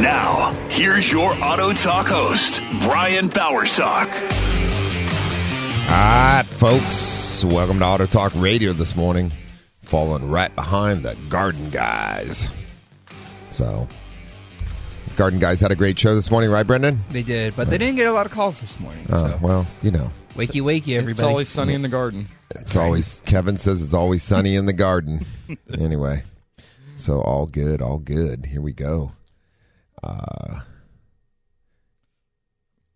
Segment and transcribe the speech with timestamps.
[0.00, 4.12] Now, here's your Auto Talk host, Brian Bowersock.
[5.84, 7.42] All right, folks.
[7.42, 9.32] Welcome to Auto Talk Radio this morning.
[9.80, 12.46] Falling right behind the Garden Guys.
[13.48, 13.88] So,
[15.16, 17.00] Garden Guys had a great show this morning, right, Brendan?
[17.08, 19.06] They did, but they didn't get a lot of calls this morning.
[19.10, 19.38] Oh, so.
[19.40, 20.10] well, you know.
[20.34, 21.12] Wakey, wakey, everybody.
[21.12, 22.28] It's always sunny in the garden.
[22.54, 25.24] It's always, Kevin says it's always sunny in the garden.
[25.78, 26.24] anyway,
[26.96, 28.44] so all good, all good.
[28.44, 29.12] Here we go.
[30.02, 30.60] Uh,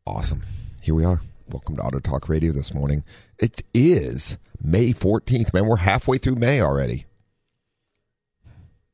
[0.07, 0.43] awesome.
[0.83, 1.21] Here we are.
[1.49, 3.03] Welcome to Auto Talk Radio this morning.
[3.39, 5.67] It is May 14th, man.
[5.67, 7.07] We're halfway through May already.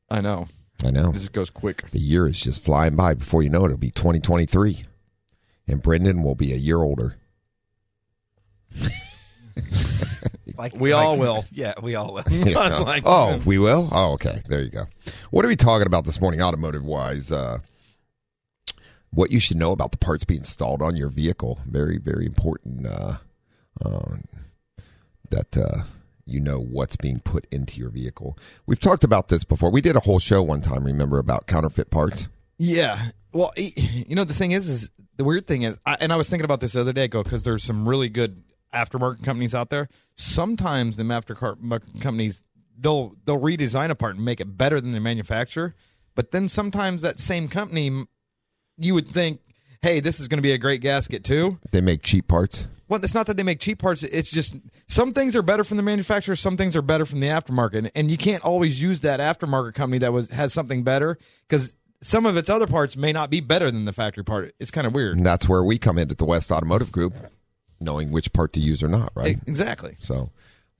[0.09, 0.47] I know.
[0.83, 1.11] I know.
[1.11, 1.89] This goes quick.
[1.91, 3.13] The year is just flying by.
[3.13, 4.85] Before you know it, it'll be 2023.
[5.67, 7.15] And Brendan will be a year older.
[10.57, 11.45] Like- We like- all will.
[11.51, 12.23] Yeah, we all will.
[12.31, 12.57] Yeah.
[12.79, 13.89] Like, oh, we will?
[13.91, 14.41] Oh, okay.
[14.47, 14.87] There you go.
[15.29, 17.31] What are we talking about this morning, automotive wise?
[17.31, 17.59] Uh,
[19.17, 21.59] what you should know about the parts being installed on your vehicle.
[21.65, 23.17] Very, very important uh,
[23.83, 24.17] uh,
[25.31, 25.83] that uh,
[26.23, 28.37] you know what's being put into your vehicle.
[28.67, 29.71] We've talked about this before.
[29.71, 32.27] We did a whole show one time, remember, about counterfeit parts?
[32.59, 33.09] Yeah.
[33.33, 36.29] Well, you know, the thing is, is the weird thing is, I, and I was
[36.29, 39.71] thinking about this the other day, go because there's some really good aftermarket companies out
[39.71, 39.89] there.
[40.13, 42.43] Sometimes the aftermarket companies
[42.79, 45.73] they'll they'll redesign a part and make it better than the manufacturer,
[46.13, 48.05] but then sometimes that same company,
[48.77, 49.41] you would think,
[49.81, 51.59] hey, this is going to be a great gasket too.
[51.71, 52.67] They make cheap parts.
[52.89, 54.03] Well, it's not that they make cheap parts.
[54.03, 54.55] It's just
[54.87, 57.91] some things are better from the manufacturer, some things are better from the aftermarket, and,
[57.95, 61.17] and you can't always use that aftermarket company that was has something better
[61.47, 64.53] because some of its other parts may not be better than the factory part.
[64.59, 65.17] It's kind of weird.
[65.17, 67.13] And that's where we come in at the West Automotive Group,
[67.79, 69.37] knowing which part to use or not, right?
[69.47, 69.97] Exactly.
[69.99, 70.31] So,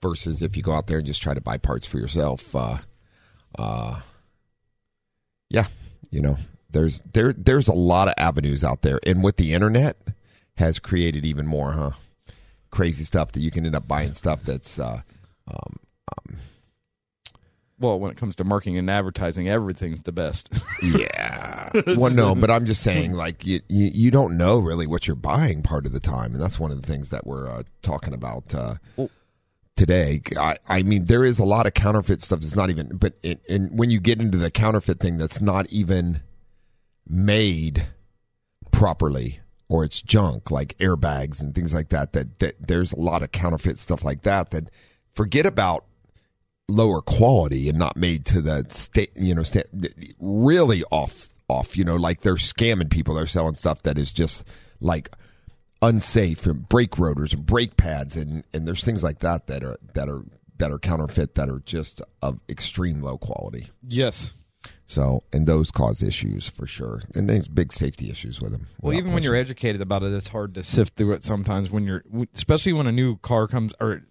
[0.02, 2.78] versus if you go out there and just try to buy parts for yourself, uh,
[3.58, 4.00] uh,
[5.50, 5.68] yeah,
[6.10, 6.38] you know,
[6.78, 9.98] there's there there's a lot of avenues out there, and with the internet
[10.56, 11.92] has created even more, huh?
[12.70, 15.02] Crazy stuff that you can end up buying stuff that's uh,
[15.48, 15.76] um,
[16.18, 16.38] um,
[17.80, 20.54] Well, when it comes to marketing and advertising, everything's the best.
[20.84, 21.70] Yeah.
[21.98, 25.16] well, no, but I'm just saying, like, you, you, you don't know really what you're
[25.16, 26.34] buying part of the time.
[26.34, 28.76] And that's one of the things that we're uh, talking about uh,
[29.76, 30.22] today.
[30.38, 33.42] I, I mean, there is a lot of counterfeit stuff that's not even, but it,
[33.50, 36.22] and when you get into the counterfeit thing that's not even
[37.10, 37.88] made
[38.72, 43.24] properly or it's junk like airbags and things like that, that, that there's a lot
[43.24, 44.70] of counterfeit stuff like that that
[45.14, 45.86] forget about
[46.70, 49.64] lower quality and not made to the state, you know, sta
[50.20, 53.16] really off, off, you know, like they're scamming people.
[53.16, 54.44] They're selling stuff that is just
[54.80, 55.10] like
[55.82, 58.16] unsafe and brake rotors and brake pads.
[58.16, 60.24] And, and there's things like that that are, that are,
[60.58, 63.70] that are counterfeit that are just of extreme low quality.
[63.88, 64.34] yes.
[64.88, 67.02] So, and those cause issues for sure.
[67.14, 68.68] And there's big safety issues with them.
[68.82, 71.70] Well, even when you're educated about it, it's hard to sift through it sometimes.
[71.70, 72.04] When you're,
[72.34, 74.04] especially when a new car comes or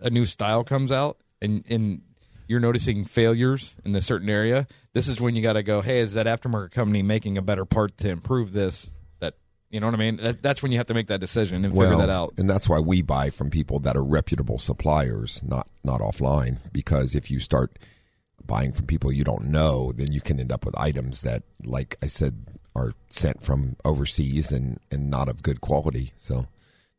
[0.00, 2.00] a new style comes out, and and
[2.46, 4.66] you're noticing failures in a certain area.
[4.92, 5.80] This is when you got to go.
[5.80, 8.94] Hey, is that aftermarket company making a better part to improve this?
[9.20, 9.34] That
[9.70, 10.16] you know what I mean?
[10.16, 12.34] That, that's when you have to make that decision and figure that out.
[12.38, 16.58] And that's why we buy from people that are reputable suppliers, not not offline.
[16.72, 17.78] Because if you start
[18.46, 21.96] buying from people you don't know, then you can end up with items that, like
[22.02, 22.44] I said,
[22.76, 26.12] are sent from overseas and and not of good quality.
[26.18, 26.46] So,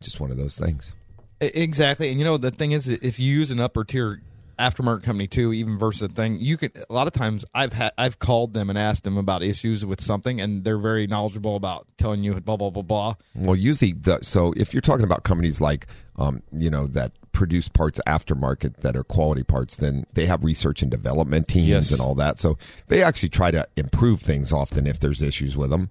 [0.02, 0.94] just one of those things.
[1.42, 4.22] Exactly, and you know the thing is, if you use an upper tier
[4.58, 6.72] aftermarket company too, even versus a thing, you can.
[6.90, 10.02] A lot of times, I've had I've called them and asked them about issues with
[10.02, 13.16] something, and they're very knowledgeable about telling you blah blah blah blah.
[13.36, 17.68] Well, usually, the, so if you're talking about companies like, um, you know, that produce
[17.68, 21.92] parts aftermarket that are quality parts, then they have research and development teams Yes.
[21.92, 22.40] and all that.
[22.40, 25.90] So they actually try to improve things often if there's issues with them.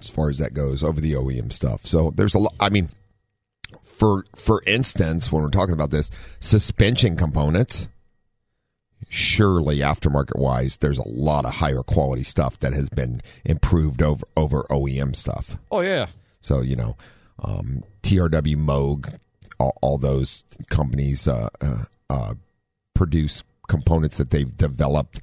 [0.00, 1.84] As far as that goes, over the OEM stuff.
[1.86, 2.54] So there's a lot.
[2.58, 2.88] I mean,
[3.84, 6.10] for for instance, when we're talking about this
[6.40, 7.86] suspension components,
[9.08, 14.24] surely aftermarket wise, there's a lot of higher quality stuff that has been improved over
[14.36, 15.58] over OEM stuff.
[15.70, 16.06] Oh yeah.
[16.40, 16.96] So you know,
[17.42, 19.18] um, TRW Moog,
[19.60, 22.34] all, all those companies uh, uh, uh,
[22.94, 25.20] produce components that they've developed,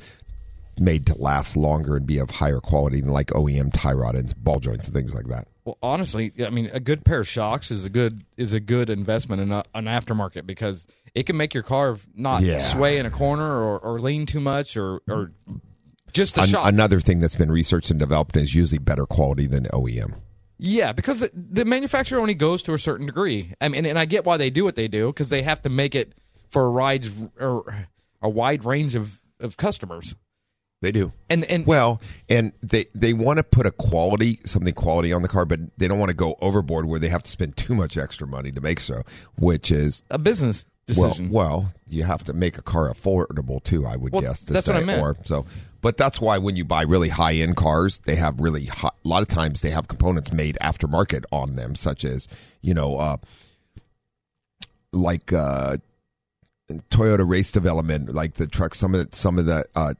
[0.79, 4.33] made to last longer and be of higher quality than like OEM tie rod and
[4.43, 5.47] ball joints and things like that.
[5.65, 8.89] Well, honestly, I mean, a good pair of shocks is a good is a good
[8.89, 12.59] investment in a, an aftermarket because it can make your car not Yeah.
[12.59, 15.31] sway in a corner or, or lean too much or or
[16.13, 16.67] just a An- shock.
[16.71, 20.13] another thing that's been researched and developed is usually better quality than OEM.
[20.59, 23.53] Yeah, because the manufacturer only goes to a certain degree.
[23.61, 25.69] I mean, and I get why they do what they do because they have to
[25.69, 26.13] make it
[26.49, 27.05] for a wide
[28.21, 30.15] a wide range of, of customers.
[30.81, 31.11] They do.
[31.29, 35.27] And and Well, and they they want to put a quality something quality on the
[35.27, 37.97] car, but they don't want to go overboard where they have to spend too much
[37.97, 39.01] extra money to make so,
[39.39, 40.65] which is a business
[40.95, 41.29] well, decision.
[41.31, 43.85] well, you have to make a car affordable too.
[43.87, 45.01] I would Well, guess to that's say, what I meant.
[45.01, 45.45] or so.
[45.81, 49.07] But that's why when you buy really high end cars, they have really high, a
[49.07, 52.27] lot of times they have components made aftermarket on them, such as
[52.61, 53.17] you know, uh,
[54.91, 55.77] like uh,
[56.89, 58.79] Toyota race development, like the trucks.
[58.79, 59.93] Some of the, some of the uh,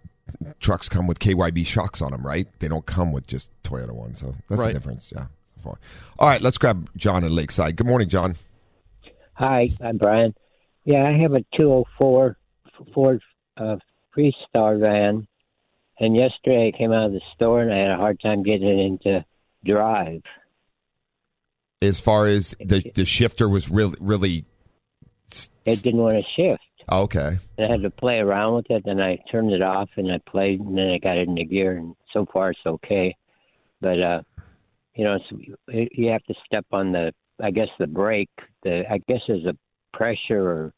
[0.60, 2.48] trucks come with KYB shocks on them, right?
[2.60, 4.68] They don't come with just Toyota ones, so that's Right.
[4.68, 5.12] the difference.
[5.16, 5.28] Yeah.
[6.18, 7.76] All right, let's grab John in Lakeside.
[7.76, 8.38] Good morning, John.
[9.34, 10.34] Hi, I'm Brian.
[10.86, 12.38] Yeah, I have a 204
[12.94, 13.22] Ford
[13.58, 13.76] uh,
[14.16, 15.28] Freestar van,
[16.00, 18.68] and yesterday I came out of the store and I had a hard time getting
[18.68, 19.26] it into
[19.66, 20.22] drive.
[21.82, 24.46] As far as the the shifter was really really
[25.66, 26.64] It didn't want to shift.
[26.92, 27.40] okay.
[27.60, 30.60] I had to play around with it, and I turned it off and I played,
[30.60, 33.16] and then I got it into gear, and so far it's okay.
[33.82, 34.22] But uh,
[34.96, 35.18] you know,
[35.68, 38.30] it's, you have to step on the, I guess the brake.
[38.64, 39.56] The I guess there's a
[39.96, 40.74] pressure or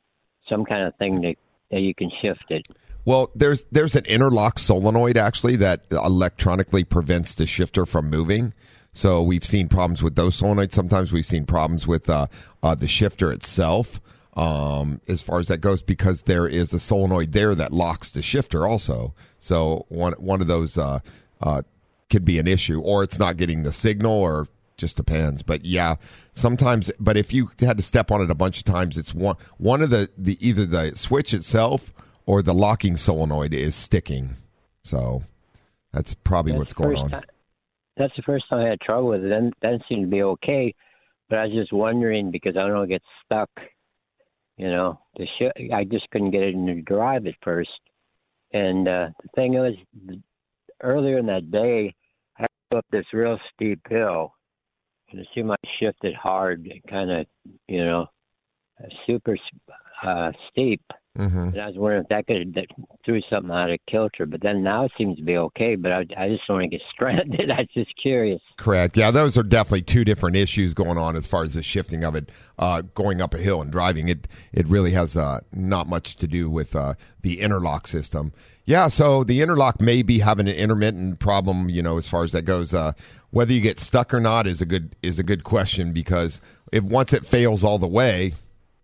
[0.50, 1.36] some kind of thing that
[1.71, 2.68] that you can shift it.
[3.06, 8.54] Well, there's there's an interlock solenoid actually that electronically prevents the shifter from moving.
[8.92, 10.74] So we've seen problems with those solenoids.
[10.74, 12.27] Sometimes we've seen problems with uh,
[12.63, 14.01] uh, the shifter itself,
[14.36, 18.21] um, as far as that goes, because there is a solenoid there that locks the
[18.21, 19.13] shifter also.
[19.39, 21.00] So one one of those uh,
[21.42, 21.62] uh,
[22.10, 24.48] could be an issue, or it's not getting the signal, or
[24.80, 25.44] just depends.
[25.44, 25.96] But yeah,
[26.34, 26.90] sometimes.
[27.00, 29.81] But if you had to step on it a bunch of times, it's one one
[29.81, 31.94] of the, the either the switch itself
[32.26, 34.38] or the locking solenoid is sticking.
[34.84, 35.24] So
[35.94, 37.10] that's probably That's what's going on.
[37.10, 37.28] ti-
[37.98, 39.30] that's the first time I had trouble with it.
[39.30, 40.74] Then then it seemed to be okay,
[41.30, 43.50] but I was just wondering because I don't gets stuck.
[44.58, 47.70] You know, the sh- I just couldn't get it in the drive at first.
[48.52, 49.76] And uh, the thing was,
[50.81, 51.94] earlier in that day,
[52.38, 54.34] I had to go up this real steep hill,
[55.12, 57.26] and it seemed like I shifted hard, kind of,
[57.68, 58.08] you know,
[59.06, 59.38] super
[60.04, 60.82] uh, steep.
[61.18, 61.38] Mm-hmm.
[61.38, 62.68] And I was wondering if that could that
[63.04, 65.76] threw something out of kilter, but then now it seems to be okay.
[65.76, 67.52] But I, I just don't want to get stranded.
[67.52, 68.40] I was just curious.
[68.58, 68.96] Correct.
[68.96, 72.16] Yeah, those are definitely two different issues going on as far as the shifting of
[72.16, 74.08] it, uh, going up a hill and driving.
[74.08, 78.31] It it really has uh, not much to do with uh, the interlock system.
[78.64, 81.69] Yeah, so the interlock may be having an intermittent problem.
[81.69, 82.94] You know, as far as that goes, uh,
[83.31, 86.83] whether you get stuck or not is a good is a good question because if
[86.83, 88.36] once it fails all the way,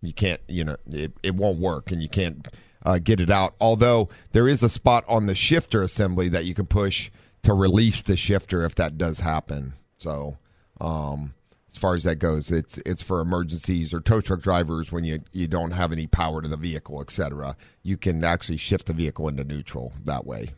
[0.01, 2.47] you can't you know it, it won't work and you can't
[2.83, 3.55] uh, get it out.
[3.59, 7.09] Although there is a spot on the shifter assembly that you can push
[7.43, 9.73] to release the shifter if that does happen.
[9.97, 10.37] So
[10.79, 11.33] um,
[11.71, 15.19] as far as that goes it's it's for emergencies or tow truck drivers when you
[15.31, 19.27] you don't have any power to the vehicle etc you can actually shift the vehicle
[19.27, 20.51] into neutral that way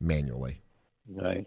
[0.00, 0.60] manually.
[1.08, 1.46] Right.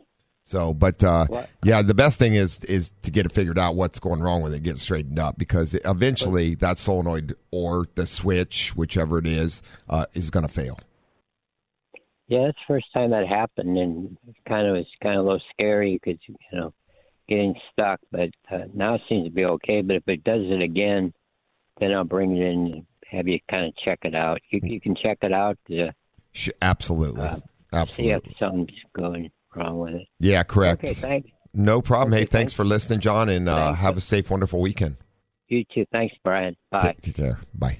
[0.49, 1.27] So, but uh,
[1.63, 4.51] yeah, the best thing is is to get it figured out what's going wrong with
[4.51, 9.61] it, get it straightened up, because eventually that solenoid or the switch, whichever it is,
[9.89, 10.79] uh, is going to fail.
[12.27, 15.27] Yeah, that's the first time that happened, and it kind of was kind of a
[15.27, 16.73] little scary because you know
[17.27, 17.99] getting stuck.
[18.11, 19.83] But uh, now it seems to be okay.
[19.83, 21.13] But if it does it again,
[21.79, 24.41] then I'll bring it in and have you kind of check it out.
[24.49, 25.91] You you can check it out to
[26.31, 27.29] Sh- absolutely,
[27.71, 30.07] Uh, see if something's going wrong with it.
[30.19, 30.83] Yeah, correct.
[30.83, 31.29] Okay, thanks.
[31.53, 32.13] No problem.
[32.13, 32.53] Okay, hey, thanks thanks.
[32.53, 34.97] for listening, John, and uh, have a safe, wonderful weekend.
[35.47, 35.85] You too.
[35.91, 36.55] Thanks, Brian.
[36.71, 36.79] Bye.
[36.81, 37.39] Take, take care.
[37.53, 37.79] Bye.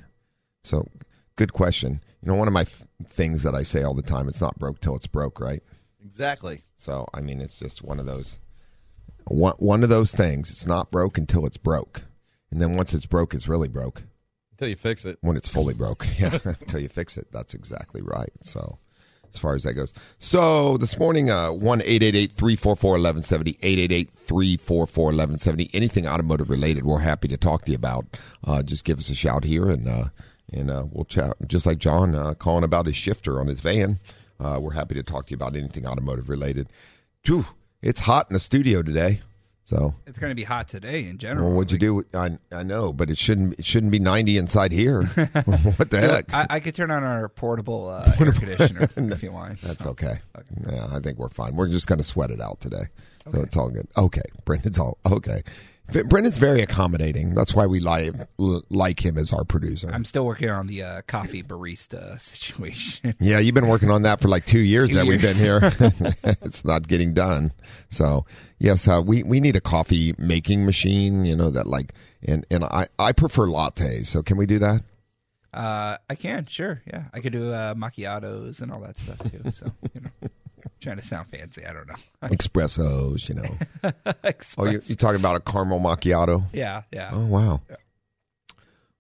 [0.64, 0.88] So,
[1.36, 2.02] good question.
[2.22, 4.58] You know, one of my f- things that I say all the time: it's not
[4.58, 5.62] broke till it's broke, right?
[6.04, 6.64] Exactly.
[6.76, 8.40] So, I mean, it's just one of those
[9.28, 10.50] one one of those things.
[10.50, 12.04] It's not broke until it's broke,
[12.52, 14.04] and then once it's broke, it's really broke.
[14.52, 15.20] Until you fix it.
[15.22, 16.06] when it's fully broke.
[16.20, 17.28] Yeah, until you fix it.
[17.32, 18.32] That's exactly right.
[18.42, 18.80] So,
[19.34, 19.94] as far as that goes.
[20.20, 25.70] So, this morning, uh, 1 344 1170, 888 344 1170.
[25.74, 28.06] Anything automotive related, we're happy to talk to you about.
[28.44, 30.06] Uh, just give us a shout here and, uh,
[30.52, 31.36] and uh, we'll chat.
[31.48, 34.00] Just like John uh, calling about his shifter on his van.
[34.40, 36.70] Uh, we're happy to talk to you about anything automotive related.
[37.24, 37.46] Phew,
[37.82, 39.22] it's hot in the studio today.
[39.70, 41.46] So, It's going to be hot today in general.
[41.50, 42.04] well, what'd you do?
[42.16, 45.04] I, I know, but it shouldn't it shouldn't be 90 inside here.
[45.04, 46.34] what the heck?
[46.34, 49.62] I, I could turn on our portable uh, air conditioner if you want.
[49.62, 49.90] That's so.
[49.92, 50.22] okay.
[50.68, 51.56] Yeah, I think we're fine.
[51.56, 52.86] We're just going to sweat it out today.
[53.32, 53.88] So it's all good.
[53.96, 54.24] Okay.
[54.44, 55.44] Brendan's all okay.
[55.92, 57.34] Brendan's very accommodating.
[57.34, 59.90] That's why we like like him as our producer.
[59.92, 63.16] I'm still working on the uh, coffee barista situation.
[63.20, 65.60] yeah, you've been working on that for like two years Two that we've been here.
[66.42, 67.52] it's not getting done.
[67.90, 68.26] So
[68.60, 71.26] yes, uh, we we need a coffee making machine.
[71.26, 71.94] You know that like
[72.26, 74.08] and and I I prefer lattes.
[74.08, 74.84] So can we do that?
[75.52, 77.06] Uh, I can, sure, yeah.
[77.12, 79.52] I could do uh, macchiatos and all that stuff too.
[79.52, 80.30] So, you know,
[80.80, 81.66] trying to sound fancy.
[81.66, 81.96] I don't know.
[82.24, 83.28] Espressos.
[83.30, 83.58] You know.
[84.06, 84.90] oh, Express.
[84.90, 86.46] you're, talking about a caramel macchiato?
[86.54, 87.10] yeah, yeah.
[87.14, 87.62] Oh wow.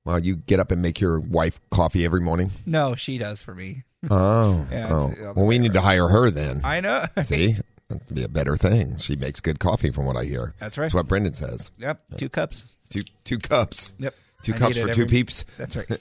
[0.05, 2.51] Wow, you get up and make your wife coffee every morning?
[2.65, 3.83] No, she does for me.
[4.09, 5.33] Oh, Yeah, oh.
[5.35, 6.61] well, we need to hire her then.
[6.63, 7.05] I know.
[7.21, 7.55] See,
[7.89, 8.97] that'd be a better thing.
[8.97, 10.55] She makes good coffee, from what I hear.
[10.59, 10.85] That's right.
[10.85, 11.71] That's what Brendan says.
[11.77, 12.73] Yep, two cups.
[12.89, 13.93] Two two cups.
[13.99, 14.15] Yep.
[14.41, 15.45] Two I cups for two peeps.
[15.57, 15.99] That's right.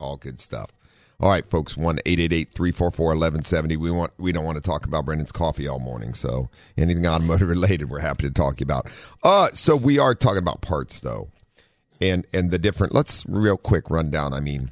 [0.00, 0.70] All good stuff.
[1.20, 1.76] All right, folks.
[1.76, 3.76] One eight eight eight three four four eleven seventy.
[3.76, 6.14] We want we don't want to talk about Brendan's coffee all morning.
[6.14, 8.86] So anything automotive related, we're happy to talk about.
[9.24, 11.28] Uh so we are talking about parts though,
[12.00, 12.94] and and the different.
[12.94, 14.32] Let's real quick run down.
[14.32, 14.70] I mean,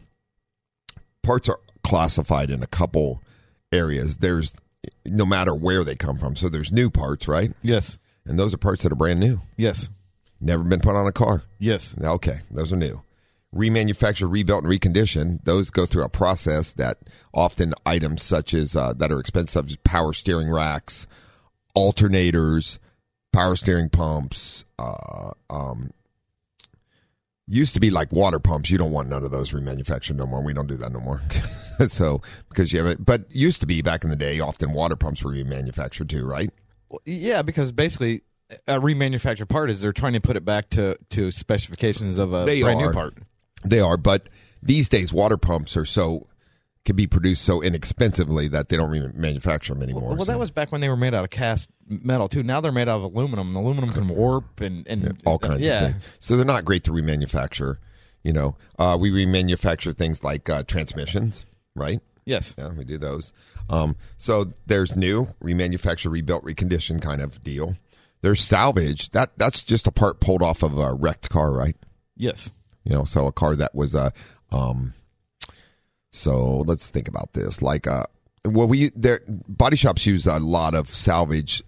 [1.24, 3.22] parts are classified in a couple
[3.72, 4.18] areas.
[4.18, 4.52] There's
[5.04, 6.36] no matter where they come from.
[6.36, 7.52] So there's new parts, right?
[7.62, 7.98] Yes.
[8.24, 9.88] And those are parts that are brand new, Yes.
[10.40, 11.42] never been put on a car.
[11.58, 11.94] Yes.
[12.00, 13.02] Okay, those are new.
[13.56, 15.44] Remanufactured, rebuilt, and reconditioned.
[15.44, 16.98] Those go through a process that
[17.32, 21.06] often items such as uh, that are expensive, such as power steering racks,
[21.76, 22.78] alternators,
[23.32, 24.64] power steering pumps.
[24.78, 25.90] Uh, um,
[27.48, 28.70] used to be like water pumps.
[28.70, 30.42] You don't want none of those remanufactured no more.
[30.42, 31.22] We don't do that no more.
[31.88, 34.96] so because you have it, but used to be back in the day, often water
[34.96, 36.50] pumps were remanufactured too, right?
[36.88, 38.22] Well, yeah, because basically
[38.66, 42.44] a remanufactured part is they're trying to put it back to, to specifications of a
[42.44, 42.86] They brand are.
[42.88, 43.14] new part.
[43.68, 44.28] They are, but
[44.62, 46.26] these days water pumps are so
[46.84, 50.14] can be produced so inexpensively that they don't even manufacture them anymore.
[50.14, 52.42] Well, so- that was back when they were made out of cast metal too.
[52.42, 53.48] Now they're made out of aluminum.
[53.48, 55.84] and Aluminum can warp and, and all kinds yeah.
[55.84, 56.04] of things.
[56.20, 57.78] So they're not great to remanufacture.
[58.22, 61.44] You know, uh, we remanufacture things like uh, transmissions,
[61.74, 62.00] right?
[62.24, 62.54] Yes.
[62.58, 63.32] Yeah, we do those.
[63.70, 67.76] Um, so there's new, remanufacture, rebuilt, reconditioned kind of deal.
[68.22, 69.10] There's salvage.
[69.10, 71.76] That that's just a part pulled off of a wrecked car, right?
[72.16, 72.50] Yes.
[72.86, 74.12] You know, so a car that was a,
[74.52, 74.94] um,
[76.10, 77.60] so let's think about this.
[77.60, 78.04] Like, uh,
[78.44, 81.62] well, we there body shops use a lot of salvage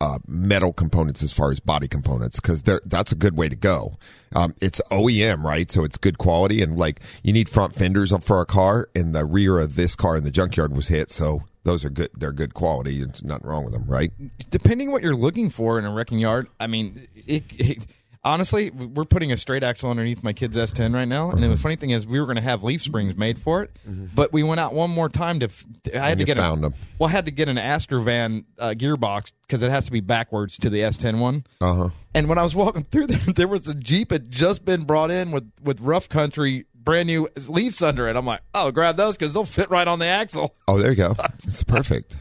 [0.00, 3.96] uh, metal components as far as body components because that's a good way to go.
[4.34, 5.70] Um, it's OEM, right?
[5.70, 9.24] So it's good quality, and like you need front fenders for a car, and the
[9.24, 12.10] rear of this car in the junkyard was hit, so those are good.
[12.14, 13.02] They're good quality.
[13.02, 14.12] There's nothing wrong with them, right?
[14.50, 17.86] Depending what you're looking for in a wrecking yard, I mean, it, it,
[18.24, 21.76] honestly, we're putting a straight axle underneath my kid's S10 right now, and the funny
[21.76, 23.70] thing is, we were going to have leaf springs made for it,
[24.14, 25.46] but we went out one more time to.
[25.46, 25.64] f-
[25.94, 26.18] I had Mm-hmm.
[26.20, 26.74] To get found them.
[26.98, 30.58] Well, I had to get an Astrovan uh, gearbox because it has to be backwards
[30.58, 31.44] to the S10 one.
[31.60, 31.88] Uh huh.
[32.14, 35.10] And when I was walking through there, there was a Jeep had just been brought
[35.10, 38.16] in with with rough country brand new leaves under it.
[38.16, 40.54] I'm like, oh, grab those because they'll fit right on the axle.
[40.68, 41.16] Oh, there you go.
[41.46, 42.16] It's perfect.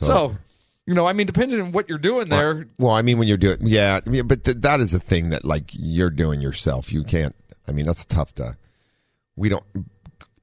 [0.00, 0.36] So,
[0.88, 3.36] you know, I mean, depending on what you're doing there, Well, I mean, when you're
[3.36, 6.90] doing, yeah, I mean, but th- that is a thing that like you're doing yourself.
[6.90, 7.34] You can't.
[7.68, 8.56] I mean, that's tough to.
[9.36, 9.64] We don't.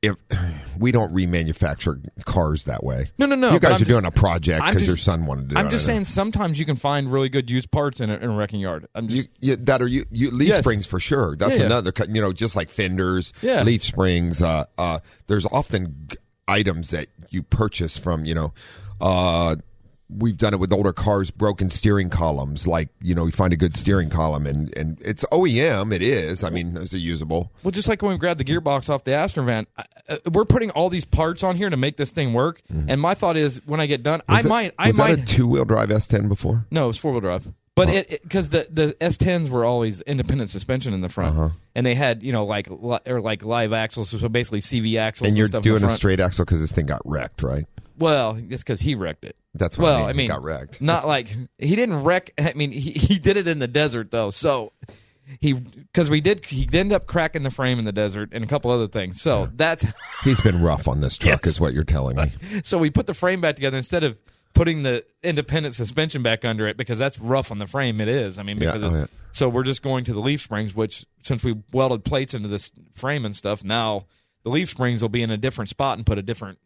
[0.03, 0.15] If
[0.77, 3.09] we don't remanufacture cars that way.
[3.17, 5.59] No, no, no, You guys are doing a project because your son wanted to do
[5.59, 8.35] I'm just saying sometimes you can find really good used parts in a, in a
[8.35, 8.87] wrecking yard.
[8.93, 10.59] I'm just, you, that are you, you leaf Yes.
[10.59, 11.35] springs for sure.
[11.35, 11.65] That's Yeah, yeah.
[11.65, 13.63] another, cut- you know, just like fenders, Yeah.
[13.63, 14.43] leaf springs.
[14.43, 18.53] Uh, uh, there's often g- items that you purchase from, you know,
[19.01, 19.55] uh,
[20.09, 22.67] we've done it with older cars, broken steering columns.
[22.67, 25.93] Like, you know, you find a good steering column and, and it's OEM.
[25.93, 26.43] It is.
[26.43, 27.51] I mean, those are usable.
[27.63, 30.69] well, just like when we grabbed the gearbox off the Astrovan, I- uh, we're putting
[30.71, 32.61] all these parts on here to make this thing work.
[32.87, 34.45] And my thought is, when I get done, I Mm-hmm.
[34.45, 35.15] It- might, I was might.
[35.15, 36.65] that a two wheel drive S10 before?
[36.69, 37.47] No, it was four wheel drive.
[37.73, 41.49] But it because the the S10s were always independent suspension in the front, Uh-huh.
[41.75, 45.27] and they had you know like li- or like live axles, so basically CV axles.
[45.27, 47.65] And you're stuff in doing a straight axle because this thing got wrecked, right?
[47.97, 49.35] Well, it's because he wrecked it.
[49.53, 50.19] That's what I mean.
[50.19, 50.81] I He got wrecked.
[50.81, 52.31] Not like he didn't wreck.
[52.37, 54.29] I mean, he, he did it in the desert though.
[54.31, 54.73] So
[55.39, 58.47] he because we did he ended up cracking the frame in the desert and a
[58.47, 59.21] couple other things.
[59.21, 59.85] So that's
[60.23, 61.53] He's been rough on this truck, Yes.
[61.53, 62.31] is what you're telling me.
[62.63, 64.17] so we put the frame back together instead of
[64.53, 67.99] putting the independent suspension back under it because that's rough on the frame.
[68.01, 68.37] It is.
[68.39, 69.05] I mean, Yeah, because oh, of- yeah.
[69.31, 72.71] so we're just going to the leaf springs, which since we welded plates into this
[72.93, 74.05] frame and stuff, now
[74.43, 76.59] the leaf springs will be in a different spot and put a different.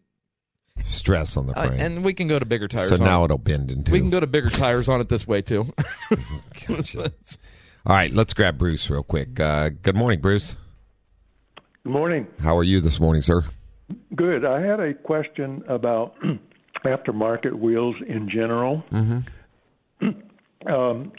[0.84, 1.80] Stress on the Uh, frame.
[1.80, 2.90] and we can go to bigger tires.
[2.90, 3.26] so on now it.
[3.26, 3.92] it'll bend into.
[3.92, 5.72] we can go to bigger tires on it this way too.
[6.68, 7.12] Gotcha.
[7.86, 9.40] All right, let's grab Bruce real quick.
[9.40, 10.56] Uh, good morning, Bruce.
[11.84, 12.28] Good morning.
[12.42, 13.44] How are you this morning, sir?
[14.16, 14.46] Good.
[14.46, 16.16] I had a question about
[16.86, 18.84] aftermarket wheels in general.
[20.68, 21.14] Um,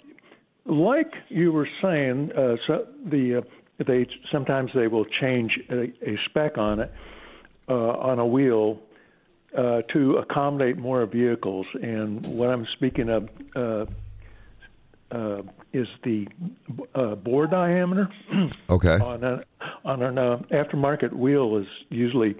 [0.66, 6.18] like you were saying, uh, so the uh, they sometimes they will change a, a
[6.28, 6.92] spec on it
[7.68, 8.78] uh, on a wheel
[9.56, 11.66] uh, to accommodate more vehicles.
[11.82, 13.86] And what I'm speaking of uh,
[15.10, 15.42] uh,
[15.72, 16.26] is the
[16.94, 18.08] uh, bore diameter.
[18.70, 18.98] Okay.
[18.98, 19.42] on a,
[19.84, 22.36] on an uh, aftermarket wheel is usually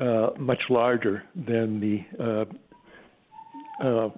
[0.00, 2.44] uh, much larger than the uh,
[3.86, 4.08] uh,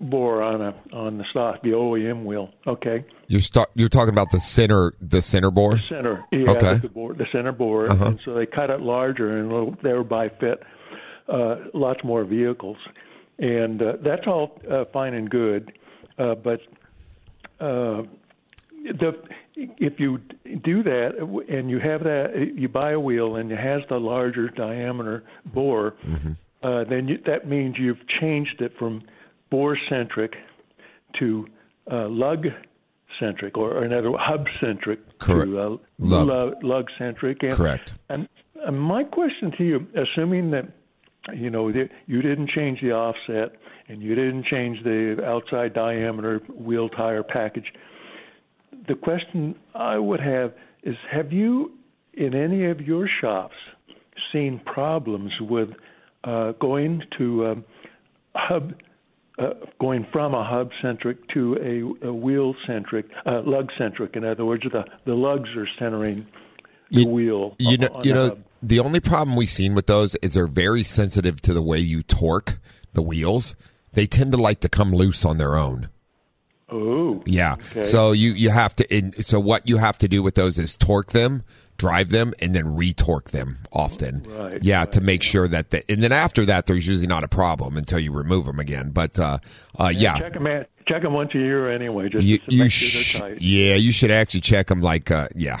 [0.00, 2.50] bore on a on the stock, the OEM wheel.
[2.66, 5.78] Okay, You're sta- you're talking about the center the center bore.
[5.88, 6.74] center, yeah, Okay.
[6.78, 8.06] the, bore, the center bore, Uh-huh.
[8.06, 10.62] and so they cut it larger and it'll thereby fit
[11.28, 12.76] uh, lots more vehicles,
[13.38, 15.72] and uh, that's all uh, fine and good,
[16.18, 16.60] uh, but
[17.60, 18.02] uh,
[18.74, 19.12] the
[19.54, 20.18] if you
[20.64, 24.48] do that and you have that you buy a wheel and it has the larger
[24.48, 25.94] diameter bore,
[26.62, 29.02] uh, then you, that means you've changed it from
[29.50, 30.34] bore centric
[31.18, 31.46] to
[31.90, 32.46] uh, lug
[33.18, 35.50] centric or, another hub centric Correct.
[35.50, 36.28] to uh, Lug.
[36.28, 37.42] lug, lug centric.
[37.42, 37.92] And, Correct.
[38.08, 38.28] And,
[38.64, 40.68] and my question to you, assuming that
[41.34, 43.52] you know you didn't change the offset
[43.88, 47.66] and you didn't change the outside diameter wheel tire package,
[48.88, 50.52] the question I would have
[50.82, 51.72] is: Have you,
[52.14, 53.54] in any of your shops,
[54.32, 55.70] seen problems with
[56.24, 57.64] uh, going to um,
[58.34, 58.74] hub?
[59.38, 61.56] Uh, going from a hub centric to
[62.02, 64.14] a, a wheel centric, uh, lug centric.
[64.14, 66.26] In other words, the the lugs are centering
[66.90, 67.56] the wheel.
[67.58, 68.44] You know, you know, hub.
[68.62, 72.02] The only problem we've seen with those is they're very sensitive to the way you
[72.02, 72.58] torque
[72.92, 73.56] the wheels.
[73.92, 75.88] They tend to like to come loose on their own.
[76.70, 77.56] Oh, Yeah.
[77.72, 77.82] Okay.
[77.82, 78.94] So you you have to.
[78.96, 81.42] In, so what you have to do with those is torque them,
[81.76, 84.22] drive them, and then retorque them often.
[84.26, 87.28] Right, Yeah, to make sure that the, and then after that, there's usually not a
[87.28, 88.90] problem until you remove them again.
[88.90, 89.38] But uh,
[89.78, 90.18] uh, yeah.
[90.18, 92.84] check them at, check them once a year anyway, just You, to you make sh-
[92.84, 93.42] sure they're tight.
[93.42, 95.60] yeah, you should actually check them like uh, yeah,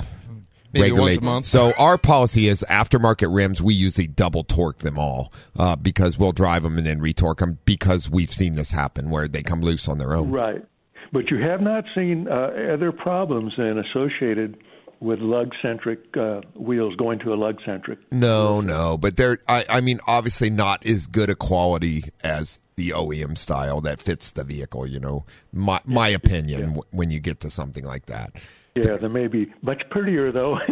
[0.72, 1.46] Maybe once a month.
[1.46, 3.60] So our policy is aftermarket rims.
[3.60, 7.58] We usually double torque them all uh, because we'll drive them and then retorque them
[7.64, 10.30] because we've seen this happen where they come loose on their own.
[10.30, 10.64] Right.
[11.12, 14.56] But you have not seen uh, other problems then associated
[15.00, 17.98] with lug centric uh, wheels going to a lug centric.
[18.12, 19.38] No, no, but they're.
[19.48, 24.30] I, I mean, obviously not as good a quality as the OEM style that fits
[24.30, 24.86] the vehicle.
[24.86, 26.60] You know, my my opinion.
[26.60, 28.32] w When you get to something like that.
[28.74, 30.58] Yeah, they may be much prettier though.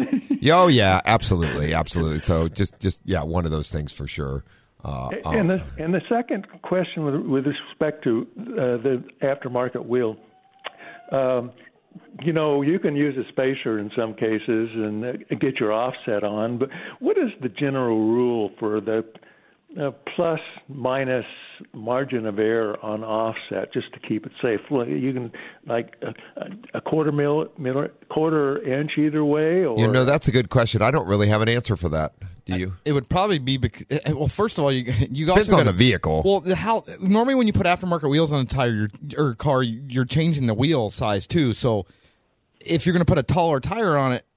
[0.53, 2.19] Oh yeah, absolutely, absolutely.
[2.19, 4.43] So just just yeah, one of those things for sure.
[4.83, 9.85] Uh, uh, and the and the second question with, with respect to uh, the aftermarket
[9.85, 10.17] wheel,
[11.13, 11.53] um,
[12.23, 16.25] you know, you can use a spacer in some cases and uh, get your offset
[16.25, 16.69] on, but
[17.01, 19.05] what is the general rule for the
[19.79, 21.27] uh, plus minus
[21.75, 24.61] margin of error on offset just to keep it safe?
[24.71, 25.33] You can
[25.67, 26.15] like a,
[26.75, 30.81] a quarter mil, mil, quarter inch either way, or you know, that's a good question.
[30.83, 32.15] I don't really have an answer for that.
[32.47, 32.73] Do you?
[32.85, 34.27] It would probably be bec- eh, well.
[34.27, 36.23] First of all, you you Depends also on gotta- the vehicle.
[36.25, 40.05] Well, how normally when you put aftermarket wheels on a tire you're, or car, you're
[40.07, 41.53] changing the wheel size too.
[41.53, 41.87] So
[42.61, 44.30] if you're going to put a taller tire on it, i-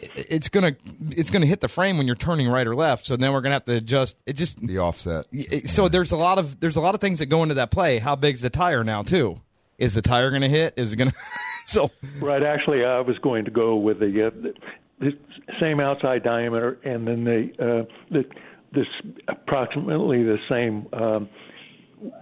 [0.00, 0.76] it's gonna
[1.10, 3.06] it's gonna hit the frame when you're turning right or left.
[3.06, 4.18] So then we're gonna have to adjust.
[4.26, 5.26] It just the offset.
[5.66, 7.98] So there's a lot of there's a lot of things that go into that play.
[7.98, 9.40] How big's the tire now too?
[9.78, 10.74] Is the tire going to hit?
[10.76, 11.16] Is it going to?
[11.66, 12.42] so Right.
[12.42, 14.54] Actually, I was going to go with the, uh, the,
[15.00, 15.12] the
[15.60, 18.24] same outside diameter, and then the uh, the
[18.72, 18.86] this
[19.28, 21.28] approximately the same um,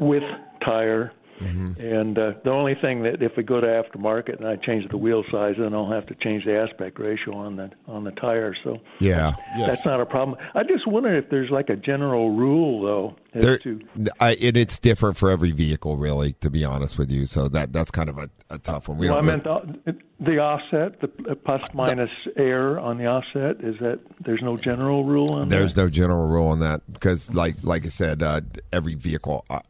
[0.01, 0.25] width
[0.65, 1.13] tire.
[1.41, 4.97] And uh, the only thing that if we go to aftermarket and I change the
[4.97, 8.55] wheel size, then I'll have to change the aspect ratio on the on the tire.
[8.63, 9.33] So Yeah.
[9.59, 10.39] that's not a problem.
[10.55, 13.81] I just wonder if there's like a general rule though as There, to
[14.21, 16.35] I, and it's different for every vehicle, really.
[16.35, 18.99] To be honest with you, so that that's kind of a, a tough one.
[18.99, 19.27] We well, I don't.
[19.27, 23.57] meant the, the offset, the plus minus error on the offset.
[23.65, 25.83] Is that there's no general rule on There's that?
[25.83, 28.41] no general rule on that because, like like I said, uh,
[28.73, 29.61] every vehicle uh,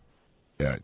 [0.60, 0.76] uh,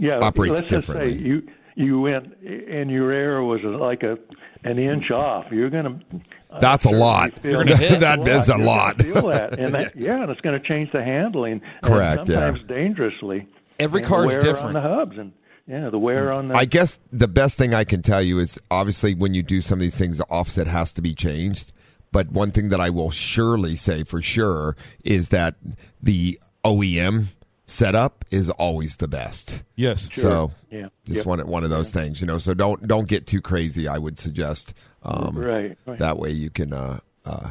[0.00, 1.18] yeah, operates let's just differently.
[1.18, 4.18] say you you went and your error was like a
[4.64, 6.20] an inch off, you're going to.
[6.50, 7.32] Uh, That's a lot.
[7.44, 8.00] You're gonna hit.
[8.00, 9.00] That is a lot.
[9.00, 11.62] Feel that, and that, yeah, and it's going to change the handling.
[11.82, 12.54] Correct, And yeah.
[12.66, 13.46] dangerously.
[13.78, 14.66] Every car is different.
[14.66, 15.32] on the hubs, and
[15.66, 16.36] yeah, the wear mm.
[16.36, 16.54] on the.
[16.54, 19.78] I guess the best thing I can tell you is obviously when you do some
[19.78, 21.72] of these things, the offset has to be changed.
[22.12, 25.54] But one thing that I will surely say for sure is that
[26.02, 27.28] the OEM
[27.70, 29.62] setup is always the best.
[29.76, 30.08] Yes.
[30.12, 30.88] So Yeah.
[31.04, 31.26] just Yep.
[31.26, 32.38] one one of those things, you know.
[32.38, 33.86] So don't don't get too crazy.
[33.88, 35.98] I would suggest um, Right, right.
[35.98, 37.50] that way you can uh, uh,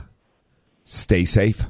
[0.83, 1.65] stay safe.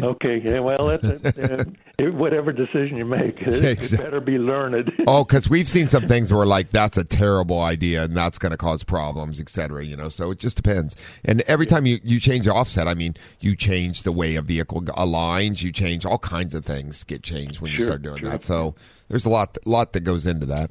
[0.00, 1.04] Okay, yeah, well, that's
[1.36, 1.64] uh,
[2.00, 3.98] it, whatever decision you make, it, it Exactly.
[4.04, 4.90] better be learned.
[5.06, 8.50] Oh, because we've seen some things where like that's a terrible idea and that's going
[8.52, 9.84] to cause problems, et cetera.
[9.84, 10.96] You know, so it just depends.
[11.24, 14.42] And every time you you change the offset, I mean, you change the way a
[14.42, 15.62] vehicle aligns.
[15.62, 18.30] You change all kinds of things get changed when you Sure, start doing sure.
[18.30, 18.42] that.
[18.42, 18.74] So
[19.08, 20.70] there's a lot lot that goes into that.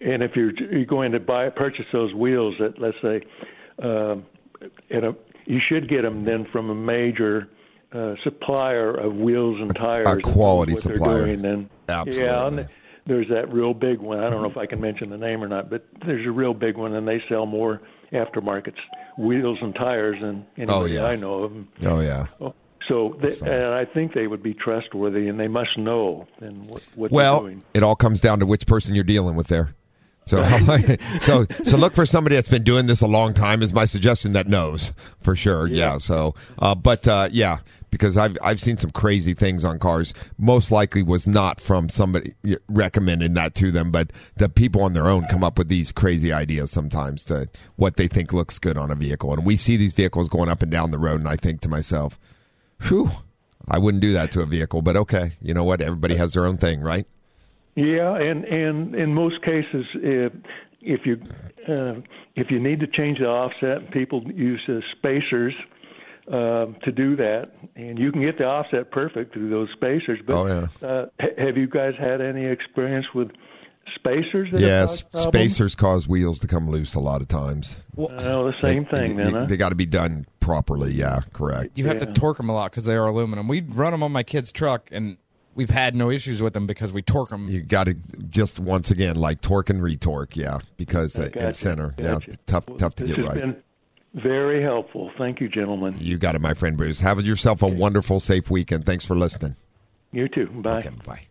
[0.00, 3.20] And if you're, you're going to buy purchase those wheels, at let's say,
[3.82, 4.24] um,
[4.90, 5.14] at a,
[5.46, 7.48] you should get them then from a major
[7.94, 10.08] uh, supplier of wheels and tires.
[10.08, 11.26] a quality supplier.
[11.26, 11.70] doing then.
[11.88, 12.24] Absolutely.
[12.24, 12.68] Yeah, and
[13.06, 14.20] there's that real big one.
[14.20, 16.54] I don't know if I can mention the name or not, but there's a real
[16.54, 17.80] big one, and they sell more
[18.12, 18.74] aftermarket
[19.18, 21.04] wheels and tires than anybody yeah.
[21.04, 21.52] I know of.
[21.84, 22.26] Oh yeah.
[22.88, 26.82] So, they, and I think they would be trustworthy, and they must know then what,
[26.94, 29.74] what they're Well, it all comes down to which person you're dealing with there.
[30.24, 30.42] So,
[31.18, 33.62] so, so look for somebody that's been doing this a long time.
[33.62, 35.66] Is my suggestion that knows for sure.
[35.66, 35.98] Yeah.
[35.98, 37.58] so, uh, but uh, yeah,
[37.92, 40.12] because I've I've seen some crazy things on cars.
[40.36, 42.34] Most likely was not from somebody
[42.66, 46.32] recommending that to them, but the people on their own come up with these crazy
[46.32, 49.32] ideas sometimes to what they think looks good on a vehicle.
[49.32, 51.68] And we see these vehicles going up and down the road, and I think to
[51.68, 52.18] myself,
[52.88, 53.10] "Whew,
[53.68, 55.80] I wouldn't do that to a vehicle." But okay, you know what?
[55.80, 57.06] Everybody has their own thing, right?
[57.76, 60.32] Yeah, and and in most cases, if
[60.80, 61.20] if you
[61.68, 62.00] uh,
[62.36, 65.54] if you need to change the offset, people use uh, spacers
[66.28, 70.20] uh, to do that, and you can get the offset perfect through those spacers.
[70.26, 70.86] But Oh, yeah.
[70.88, 73.30] uh, ha- have you guys had any experience with
[73.96, 74.48] spacers?
[74.52, 77.76] That Yes, caused spacers cause wheels to come loose a lot of times.
[77.96, 78.06] Oh,
[78.46, 79.34] the same They- thing they, then.
[79.34, 79.44] Huh?
[79.46, 80.92] They got to be done properly.
[80.92, 81.76] Yeah, correct.
[81.78, 83.48] You have to torque them a lot because they are aluminum.
[83.48, 85.16] We run them on my kid's truck, and
[85.54, 87.46] we've had no issues with them because we torque them.
[87.48, 87.94] You got to
[88.28, 90.36] just once again like torque and retorque.
[90.36, 91.94] Yeah, because the Gotcha, in center.
[91.96, 92.30] gotcha.
[92.30, 93.34] Yeah, tough, Well, tough to this get right.
[93.34, 93.56] been
[94.14, 95.10] very helpful.
[95.18, 95.94] Thank you, gentlemen.
[95.98, 97.00] You got it, my friend Bruce.
[97.00, 98.84] Have yourself a wonderful, safe weekend.
[98.86, 99.56] Thanks for listening.
[100.12, 100.46] You too.
[100.46, 100.78] Bye.
[100.80, 101.22] Okay, bye.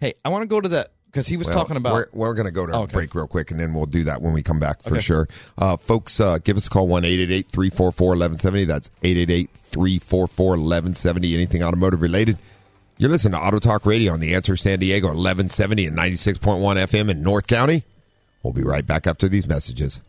[0.00, 1.94] Hey, I want to go to that because he was Well, talking about.
[1.94, 2.92] We're, we're going to go to a Okay.
[2.92, 5.00] break real quick, and then we'll do that when we come back for Okay.
[5.00, 5.28] sure.
[5.56, 8.36] Uh, folks, uh, give us a call one eight eight eight three four four eleven
[8.38, 8.64] seventy.
[8.64, 11.34] That's eight eight eight three four four eleven seventy.
[11.34, 12.38] Anything automotive related.
[12.98, 16.16] You're listening to Auto Talk Radio on the Answer San Diego eleven seventy and ninety
[16.16, 17.84] six point one FM in North County.
[18.42, 20.00] We'll be right back after these messages.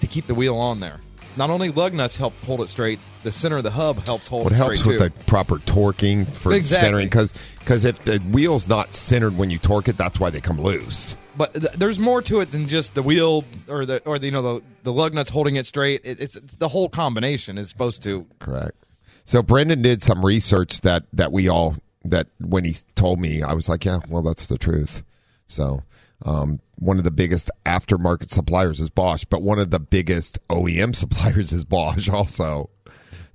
[0.00, 1.00] to keep the wheel on there.
[1.36, 4.44] Not only lug nuts help hold it straight, the center of the hub helps hold
[4.44, 5.04] What it helps with too.
[5.04, 6.86] the proper torquing for Exactly.
[6.86, 10.60] centering because if the wheel's not centered when you torque it, that's why they come
[10.60, 11.14] loose.
[11.36, 14.32] but th- there's more to it than just the wheel or the or the you
[14.32, 16.00] know the the lug nuts holding it straight.
[16.04, 18.26] It, it's, it's the whole combination is supposed to.
[18.38, 18.76] Correct.
[19.24, 23.52] So Brendan did some research that that we all that when he told me, I
[23.52, 25.02] was like, yeah, well, that's the truth.
[25.46, 25.82] So
[26.24, 30.96] um, one of the biggest aftermarket suppliers is Bosch, but one of the biggest OEM
[31.02, 32.70] suppliers is Bosch also.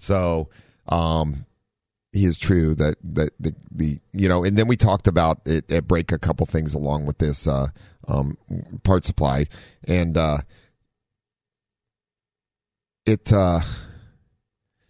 [0.03, 0.49] So
[0.89, 1.45] um,
[2.11, 5.71] he is true that that the, the you know, and then we talked about it
[5.71, 7.67] at break a couple things along with this uh,
[8.07, 8.37] um,
[8.83, 9.47] part supply,
[9.85, 10.39] and uh,
[13.05, 13.61] it uh,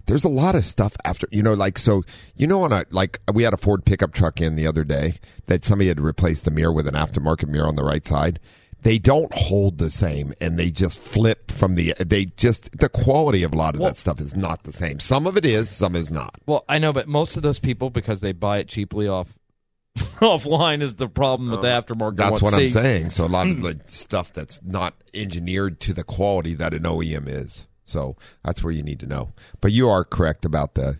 [0.07, 2.03] there's a lot of stuff after you know like so
[2.35, 5.19] you know on a like we had a ford pickup truck in the other day
[5.45, 8.39] that somebody had replaced the mirror with an aftermarket mirror on the right side
[8.83, 13.43] they don't hold the same and they just flip from the they just the quality
[13.43, 14.99] of a lot of that stuff is not the same.
[14.99, 16.37] Some of it is some is not.
[16.45, 19.33] Well, I know, but most of those people because they buy it cheaply off
[19.95, 22.17] offline is the problem with the aftermarket.
[22.17, 23.09] that's what i'm saying.
[23.09, 27.27] So a lot of the stuff that's not engineered to the quality that an oem
[27.27, 27.65] is.
[27.83, 29.33] So that's where you need to know.
[29.61, 30.99] But you are correct about the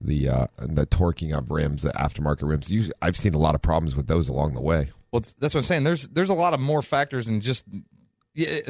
[0.00, 2.70] the uh the torquing of rims the aftermarket rims.
[2.70, 5.60] You, i've seen a lot of problems with those along the way Well, that's what
[5.60, 5.84] I'm saying.
[5.84, 7.64] There's there's a lot of more factors than just
[8.34, 8.62] yeah,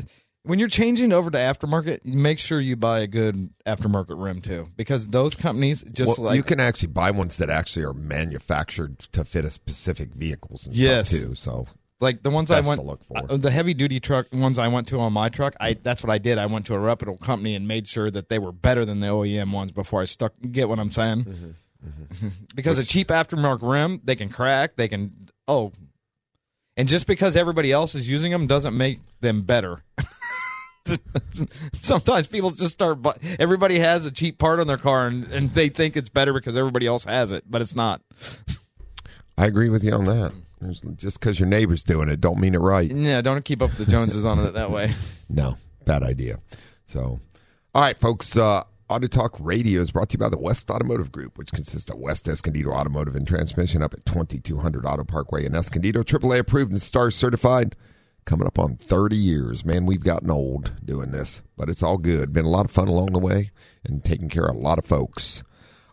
[0.43, 2.05] when you're changing over to aftermarket.
[2.05, 6.37] Make sure you buy a good aftermarket rim too, because those companies just well, like
[6.37, 10.77] you can actually buy ones that actually are manufactured to fit a specific vehicles and
[10.77, 11.09] Yes.
[11.09, 11.35] stuff too.
[11.35, 11.67] So
[11.99, 13.17] like the ones I went to look for.
[13.17, 15.55] uh, the heavy duty truck ones I went to on my truck.
[15.61, 16.37] I that's what I did.
[16.37, 19.07] I went to a reputable company and made sure that they were better than the
[19.07, 20.35] OEM ones before I stuck.
[20.53, 21.25] Get what I'm saying?
[21.25, 22.29] Mm-hmm.
[22.55, 24.77] because a cheap aftermarket rim, they can crack.
[24.77, 25.73] They can oh,
[26.77, 29.83] and just because everybody else is using them doesn't make them better.
[31.81, 33.01] Sometimes people just start.
[33.01, 36.33] bu- Everybody has a cheap part on their car, and, and they think it's better
[36.33, 38.03] because everybody else has it, but it's not.
[39.39, 40.33] I agree with you on that.
[40.61, 42.91] There's, just because your neighbor's doing it, don't mean it right.
[42.91, 44.93] Yeah, don't keep up with the Joneses on it that way.
[45.31, 45.57] No,
[45.87, 46.39] bad idea.
[46.85, 47.19] So,
[47.75, 48.37] all right, folks.
[48.37, 51.91] Uh, Auto Talk Radio is brought to you by the West Automotive Group, which consists
[51.91, 56.05] of West Escondido Automotive and Transmission up at 2200 Auto Parkway in Escondido.
[56.05, 57.75] AAA approved and STAR certified.
[58.25, 59.65] Coming up on 30 years.
[59.65, 62.33] Man, we've gotten old doing this, but it's all good.
[62.33, 63.51] Been a lot of fun along the way
[63.83, 65.43] and taking care of a lot of folks.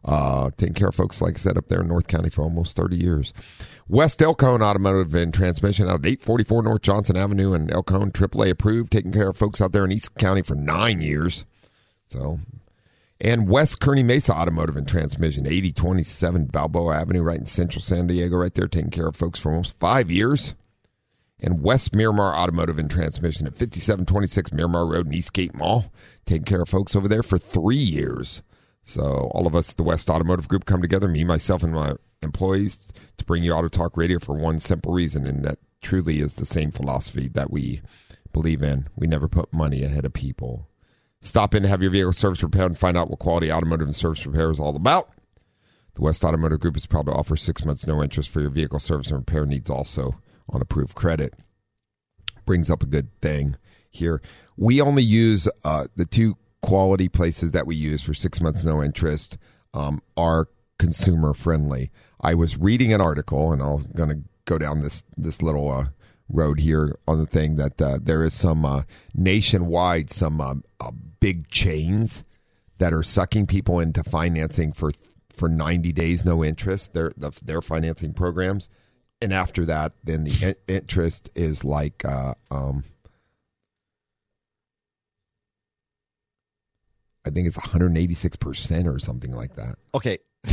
[0.06, 2.78] Uh, taking care of folks, like I said, up there in North County for almost
[2.78, 3.34] 30 years.
[3.88, 8.12] West El Cajon Automotive and Transmission out at 844 North Johnson Avenue and El Cajon
[8.12, 11.46] AAA approved, taking care of folks out there in East County for nine years.
[12.08, 12.40] So,
[13.24, 18.36] and West Kearny Mesa Automotive and Transmission, 8027 Balboa Avenue, right in central San Diego,
[18.36, 20.56] right there, taking care of folks for almost five years.
[21.40, 25.92] And West Miramar Automotive and Transmission at 5726 Miramar Road in Eastgate Mall,
[26.26, 28.42] taking care of folks over there for three years.
[28.84, 32.80] So, all of us, the West Automotive Group, come together, me, myself, and my employees,
[33.18, 36.46] to bring you Auto Talk Radio for one simple reason, and that truly is the
[36.46, 37.82] same philosophy that we
[38.34, 38.90] believe in.
[38.96, 40.68] We never put money ahead of people.
[41.22, 43.96] Stop in to have your vehicle service repaired and find out what quality automotive and
[43.96, 45.10] service repair is all about.
[45.96, 48.80] The West Automotive Group is proud to offer six months no interest for your vehicle
[48.80, 51.36] service and repair needs also on approved credit.
[52.46, 53.56] Brings up a good thing
[53.90, 54.22] here.
[54.58, 58.82] We only use uh, the two quality places that we use for six months no
[58.82, 59.38] interest
[59.74, 60.48] um, are
[60.80, 61.92] consumer friendly.
[62.20, 65.86] I was reading an article, and I'm going to go down this this little uh,
[66.34, 70.92] road here on the thing that uh, there is some uh, nationwide some uh, uh,
[71.20, 72.24] big chains
[72.78, 74.92] that are sucking people into financing for
[75.32, 78.70] for 90 days no interest their the, their financing programs
[79.22, 82.84] and after that then the in- interest is like uh, um,
[87.26, 89.76] I think it's 186% or something like that.
[89.94, 90.18] Okay,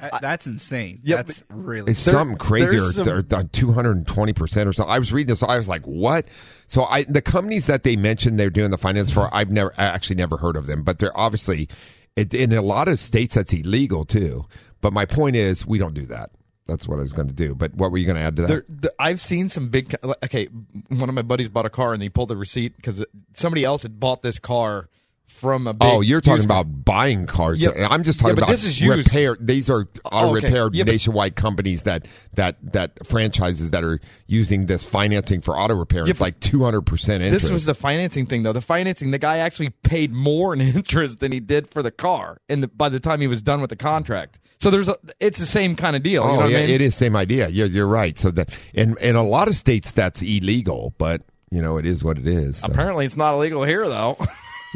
[0.00, 1.00] That- that's insane.
[1.04, 1.26] Yep.
[1.26, 4.68] That's really It's something crazy, or there's some- they're done two hundred and twenty percent
[4.68, 4.92] or something.
[4.92, 6.26] I was reading this, I was like, "What?"
[6.66, 9.84] So, I the companies that they mentioned they're doing the finance for, I've never I
[9.84, 11.68] actually never heard of them, but they're obviously
[12.14, 14.44] it, in a lot of states that's illegal too.
[14.80, 16.30] But my point is, we don't do that.
[16.66, 17.54] That's what I was going to do.
[17.54, 18.48] But what were you going to add to that?
[18.48, 19.94] There, the, I've seen some big.
[20.24, 20.46] Okay,
[20.88, 23.04] one of my buddies bought a car and he pulled the receipt because
[23.34, 24.88] somebody else had bought this car
[25.26, 25.70] from a.
[25.70, 26.60] Oh, big oh, you're talking used car.
[26.60, 27.60] about buying cars.
[27.62, 27.88] Yeah.
[27.90, 29.06] I'm just Yeah, talking but about this is used.
[29.08, 29.36] repair.
[29.40, 30.46] These are auto Oh, okay.
[30.46, 35.58] repair Yeah, but- nationwide companies that that that franchises that are using this financing for
[35.58, 36.04] auto repair.
[36.04, 37.42] Yeah, it's like 200 percent interest.
[37.44, 38.52] This was the financing thing, though.
[38.52, 42.38] The financing, the guy actually paid more in interest than he did for the car,
[42.48, 45.38] and the, by the time he was done with the contract, so there's a, it's
[45.38, 46.22] the same kind of deal.
[46.22, 46.70] Oh you know oh, what yeah, I mean?
[46.70, 47.48] it is same idea.
[47.48, 48.16] You're you're right.
[48.16, 52.02] So that in in a lot of states that's illegal, but you know it is
[52.02, 52.58] what it is.
[52.58, 52.66] so.
[52.68, 54.16] Apparently, it's not illegal here, though.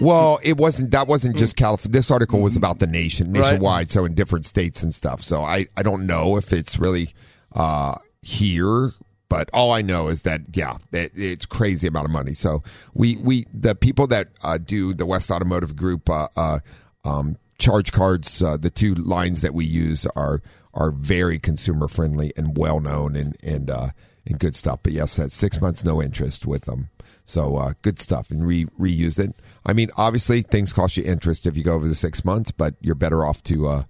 [0.01, 0.91] Well, it wasn't.
[0.93, 1.93] That wasn't just California.
[1.93, 3.41] This article was about the nation, Right.
[3.43, 5.23] nationwide, so in different states and stuff.
[5.23, 7.15] So I I don't know if it's really
[7.55, 8.93] uh here.
[9.29, 12.35] But all I know is that yeah, it, it's crazy amount of money.
[12.35, 16.59] So we we the people that uh, do the West Automotive Group uh, uh,
[17.05, 20.43] um, charge cards, uh, the two lines that we use are
[20.75, 23.91] are very consumer friendly and well known and and uh,
[24.27, 24.81] and good stuff.
[24.83, 26.89] But yes, that's six months no interest with them.
[27.31, 29.35] So uh, good stuff and re- reuse it.
[29.65, 32.75] I mean, obviously things cost you interest if you go over the six months, but
[32.81, 33.83] you're better off to uh,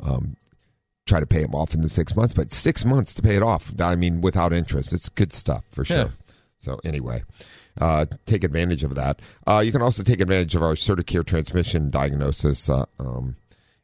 [0.00, 0.36] um,
[1.04, 2.32] try to pay them off in the six months.
[2.32, 5.84] But six months to pay it off, I mean, without interest, it's good stuff for
[5.84, 5.96] sure.
[5.96, 6.08] Yeah.
[6.58, 7.24] So anyway,
[7.80, 9.20] uh, take advantage of that.
[9.46, 12.68] Uh, you can also take advantage of our Certicare transmission diagnosis.
[12.68, 13.36] Uh, um,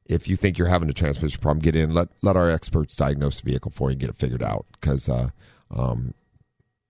[0.07, 1.93] if you think you're having a transmission problem, get in.
[1.93, 5.09] Let let our experts diagnose the vehicle for you and get it figured out because
[5.09, 5.31] uh,
[5.77, 6.15] um,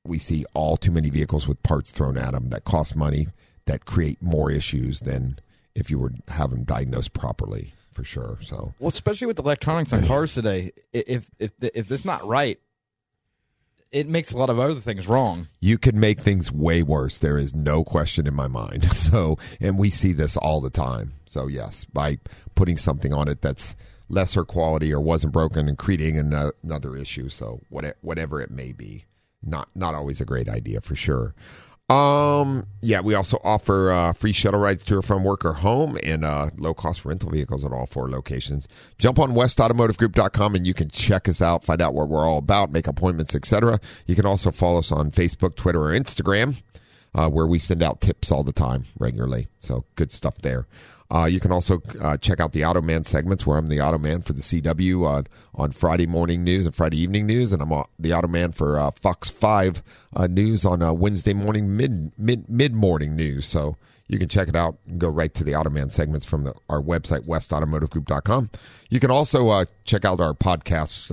[0.04, 3.28] we see all too many vehicles with parts thrown at them that cost money
[3.66, 5.38] that create more issues than
[5.74, 8.38] if you were to have them diagnosed properly for sure.
[8.42, 12.58] So Well, especially with electronics on cars today, if if if this not right,
[13.92, 15.48] it makes a lot of other things wrong.
[15.60, 17.18] you could make things way worse.
[17.18, 18.88] There is no question in my mind.
[18.94, 21.14] So, and we see this all the time.
[21.26, 22.18] So, yes, by
[22.54, 23.74] putting something on it that's
[24.08, 27.28] lesser quality or wasn't broken and creating another issue.
[27.28, 29.06] So, whatever it may be,
[29.42, 31.34] not not always a great idea for sure.
[31.90, 35.98] Um, yeah, we also offer uh, free shuttle rides to or from work or home
[36.04, 38.68] and uh, low cost rental vehicles at all four locations.
[38.98, 42.70] Jump on westautomotivegroup.com and you can check us out, find out what we're all about,
[42.70, 43.80] make appointments, etc.
[44.06, 46.58] You can also follow us on Facebook, Twitter, or Instagram,
[47.12, 49.48] uh, where we send out tips all the time regularly.
[49.58, 50.68] So good stuff there.
[51.12, 53.98] Uh, you can also uh, check out the Auto Man segments where I'm the Auto
[53.98, 55.22] Man for the CW uh,
[55.54, 58.78] on Friday morning news and Friday evening news, and I'm uh, the Auto Man for
[58.78, 59.82] uh, Fox Five
[60.14, 63.46] uh, news on uh, Wednesday morning mid mid mid morning news.
[63.46, 66.44] So you can check it out and go right to the Auto Man segments from
[66.44, 68.50] the, our website westautomotivegroup.com.
[68.88, 71.10] You can also check out our podcasts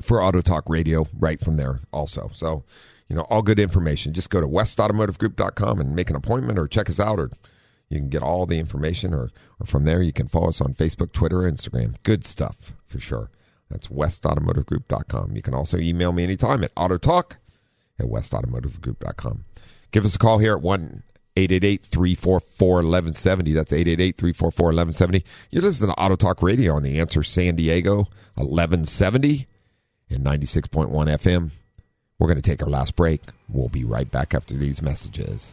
[0.00, 2.30] for Auto Talk Radio right from there also.
[2.34, 2.64] So
[3.08, 4.14] you know all good information.
[4.14, 7.30] Just go to westautomotivegroup.com and make an appointment or check us out or
[7.94, 9.30] you can get all the information, or,
[9.60, 11.96] or from there, you can follow us on Facebook, Twitter, Instagram.
[12.02, 13.30] Good stuff for sure.
[13.70, 15.34] That's westautomotivegroup.com.
[15.34, 17.36] You can also email me anytime at autotalk
[17.98, 19.44] at westautomotivegroup.com.
[19.90, 21.02] Give us a call here at 1
[21.36, 23.52] 888 344 1170.
[23.52, 25.24] That's 888 344 1170.
[25.50, 29.46] You're listening to Auto Talk Radio on the Answer San Diego 1170
[30.10, 31.50] and 96.1 FM.
[32.18, 33.22] We're going to take our last break.
[33.48, 35.52] We'll be right back after these messages.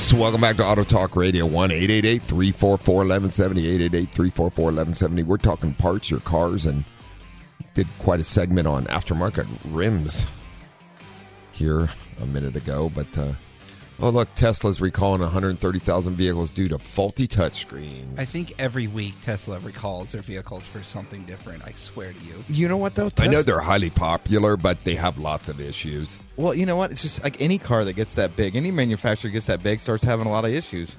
[0.13, 1.45] Welcome back to Auto Talk Radio.
[1.45, 3.61] 1 344 1170.
[3.61, 5.23] 888 344 1170.
[5.23, 6.83] We're talking parts, your cars, and
[7.75, 10.25] did quite a segment on aftermarket rims
[11.53, 11.89] here
[12.21, 12.91] a minute ago.
[12.93, 13.33] But, uh,
[14.01, 18.17] oh, look, Tesla's recalling 130,000 vehicles due to faulty touchscreens.
[18.17, 21.63] I think every week Tesla recalls their vehicles for something different.
[21.65, 22.43] I swear to you.
[22.49, 23.09] You know what though?
[23.19, 26.19] I know they're highly popular, but they have lots of issues.
[26.37, 26.91] Well, you know what?
[26.91, 30.03] It's just like any car that gets that big, any manufacturer gets that big starts
[30.03, 30.97] having a lot of issues.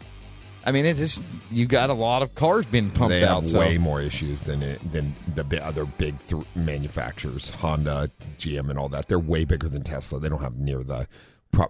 [0.65, 3.43] I mean, it's just you got a lot of cars being pumped they out.
[3.43, 8.71] have so- way more issues than it, than the other big th- manufacturers, Honda, GM,
[8.71, 9.09] and all that.
[9.09, 10.21] They're way bigger than Tesla.
[10.21, 11.07] They don't have near the pro-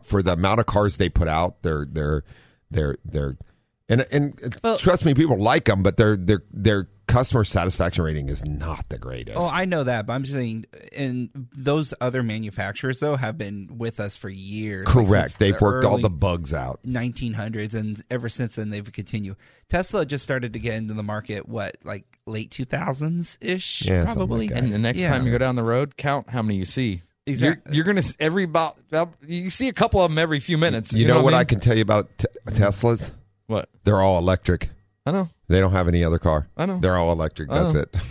[0.04, 1.62] for the amount of cars they put out.
[1.62, 2.24] They're they're
[2.70, 3.36] they're they're
[3.88, 8.42] and and trust me, people like them, but their their their customer satisfaction rating is
[8.46, 9.36] not the greatest.
[9.36, 10.64] Oh, I know that, but I'm just saying,
[10.96, 14.86] and those other manufacturers though have been with us for years.
[14.86, 15.10] Correct.
[15.10, 16.80] since They've the worked all the bugs out.
[16.86, 19.36] 1900s, and ever since then they've continued.
[19.68, 21.46] Tesla just started to get into the market.
[21.46, 24.48] What, like late 2000s ish, Yeah, probably.
[24.48, 24.56] like.
[24.56, 25.10] And the next Yeah.
[25.10, 27.02] time you go down the road, count how many you see.
[27.26, 28.78] Exact- You're, you're gonna every about
[29.26, 30.92] you see a couple of them every few minutes.
[30.92, 31.46] You, know, what I, mean?
[31.46, 33.10] can tell you about te- Teslas?
[33.46, 34.70] What They're all electric.
[35.06, 35.28] I know.
[35.48, 36.48] They don't have any other car.
[36.56, 36.78] I know.
[36.78, 37.50] They're all electric.
[37.50, 37.80] I That's know.
[37.80, 37.96] it.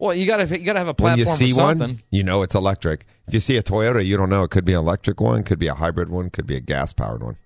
[0.00, 1.26] Well, you gotta you gotta have a platform.
[1.28, 3.06] when you see one, you know it's electric.
[3.28, 4.42] If you see a Toyota, you don't know.
[4.42, 6.92] It could be an electric one, could be a hybrid one, could be a gas
[6.92, 7.36] powered one.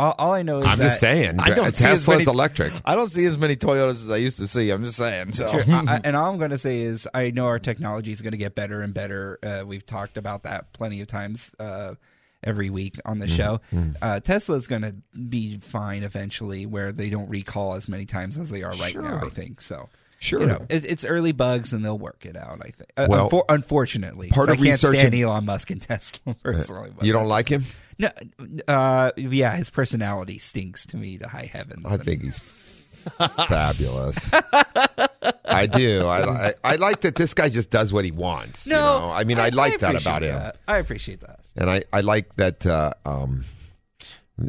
[0.00, 1.38] All, all I know is I'm that, just saying.
[1.40, 2.72] I don't see as Tesla's many- electric.
[2.84, 4.70] I don't see as many Toyotas as I used to see.
[4.70, 5.32] I'm just saying.
[5.32, 5.74] So Sure.
[5.74, 8.32] I, I- and all I'm going to say is, I know our technology is going
[8.32, 9.38] to get better and better.
[9.42, 11.94] Uh, we've talked about that plenty of times uh,
[12.42, 13.60] every week on the show.
[14.00, 18.38] Uh, Tesla is going to be fine eventually, where they don't recall as many times
[18.38, 19.20] as they are right now.
[19.22, 19.88] I think so.
[20.22, 20.40] Sure.
[20.40, 22.58] You know, it, it's early bugs, and they'll work it out.
[22.60, 22.90] I think.
[22.94, 26.90] Uh, Well, unfor- unfortunately, part of I can't research stand Elon Musk and Tesla personally.
[27.00, 27.72] You don't like just- him?
[28.00, 28.08] No,
[28.66, 31.84] uh, yeah, his personality stinks to me to high heavens.
[31.86, 32.38] I think he's
[33.46, 34.30] fabulous.
[35.44, 36.06] I do.
[36.06, 38.66] I, I I like that this guy just does what he wants.
[38.66, 39.10] you No, know?
[39.10, 40.34] I mean, I, like that about him.
[40.34, 40.56] that.
[40.66, 41.40] I appreciate that.
[41.56, 43.44] and I, I like that uh, um,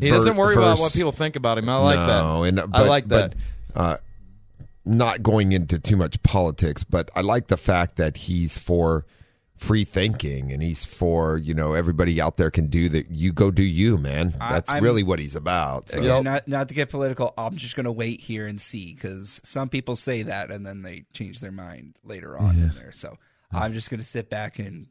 [0.00, 1.68] He doesn't worry about what people think about him.
[1.68, 2.48] I like no, that.
[2.48, 3.34] And, I like that.
[3.72, 3.96] But, uh,
[4.84, 9.06] not going into too much politics, but I like the fact that he's for
[9.64, 13.10] free thinking and he's for you know everybody out there can do that.
[13.10, 14.34] You go do you, man.
[14.38, 15.90] That's I'm- really what he's about.
[15.90, 15.98] So.
[15.98, 19.40] Again, not not to get political, I'm just going to wait here and see because
[19.44, 22.92] some people say that and then they change their mind later on in there.
[22.92, 23.16] So
[23.52, 24.88] I'm just going to sit back and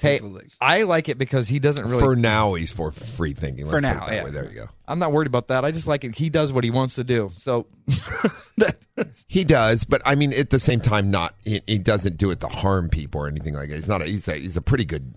[0.00, 0.20] Hey.
[0.60, 2.00] I like it because he doesn't really.
[2.00, 3.66] For now, he's for free thinking.
[3.66, 4.24] Let's For now, yeah.
[4.24, 4.30] way.
[4.30, 4.68] There you go.
[4.88, 5.64] I'm not worried about that.
[5.64, 6.16] I just like it.
[6.16, 7.32] He does what he wants to do.
[7.36, 7.66] So
[9.28, 12.40] He does, but I mean, at the same time, not he, he doesn't do it
[12.40, 13.76] to harm people or anything like that.
[13.76, 14.02] He's not.
[14.02, 15.14] A, he's a he's a pretty good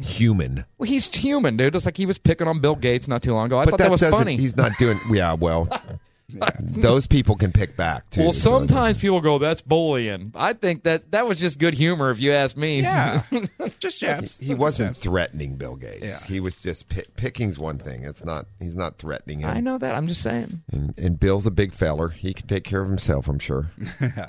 [0.00, 0.64] human.
[0.78, 1.72] well, he's human, dude.
[1.72, 3.58] Just like he was picking on Bill Gates not too long ago.
[3.58, 4.36] I but thought that, was funny.
[4.36, 4.98] He's not doing.
[5.10, 5.68] Yeah, well,
[6.60, 8.20] those people can pick back too.
[8.20, 12.10] well, so- sometimes people go, "That's bullying." I think that that was just good humor,
[12.10, 12.82] if you ask me.
[12.82, 13.22] Yeah,
[13.78, 14.36] just jabs.
[14.36, 16.02] he wasn't threatening Bill Gates.
[16.02, 16.18] Yeah.
[16.26, 18.04] He was just pick, picking's one thing.
[18.04, 18.46] It's not.
[18.60, 19.48] He's not threatening him.
[19.50, 19.94] I know that.
[19.94, 20.62] I'm just saying.
[20.70, 22.10] And, and Bill's a big feller.
[22.10, 23.28] He can take care of himself.
[23.28, 23.70] I'm sure.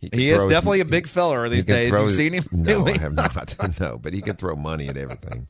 [0.00, 1.88] He, He is throw his- definitely a big feller he these days.
[1.88, 2.44] throw You've his- seen him?
[2.52, 2.92] No, lately?
[2.94, 3.56] I have not.
[3.80, 5.46] no, but he can throw money at everything.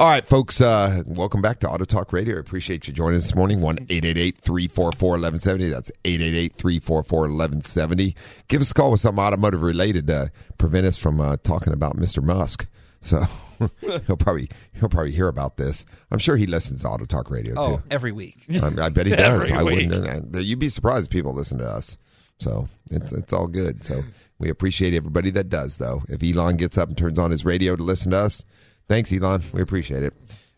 [0.00, 0.62] All right, folks.
[0.62, 2.36] Uh, welcome back to Auto Talk Radio.
[2.36, 3.60] I appreciate you joining us this morning.
[3.60, 5.68] One eight eight eight three four four eleven seventy.
[5.68, 8.16] That's eight eight eight three four four eleven seventy.
[8.48, 11.98] Give us a call with something automotive related to prevent us from uh, talking about
[11.98, 12.22] Mr.
[12.22, 12.66] Musk.
[13.02, 13.20] So
[14.06, 15.84] he'll probably he'll probably hear about this.
[16.10, 17.82] I'm sure he listens to Auto Talk Radio Oh, too.
[17.90, 18.46] every week.
[18.50, 19.50] I, I bet he does.
[19.50, 19.90] I week.
[19.90, 20.34] wouldn't.
[20.34, 21.98] uh, You'd be surprised if people listen to us.
[22.38, 23.84] So it's it's all good.
[23.84, 24.02] So
[24.38, 26.04] we appreciate everybody that does, though.
[26.08, 28.46] If Elon gets up and turns on his radio to listen to us,
[28.90, 29.42] thanks, Elon.
[29.52, 30.12] We appreciate it.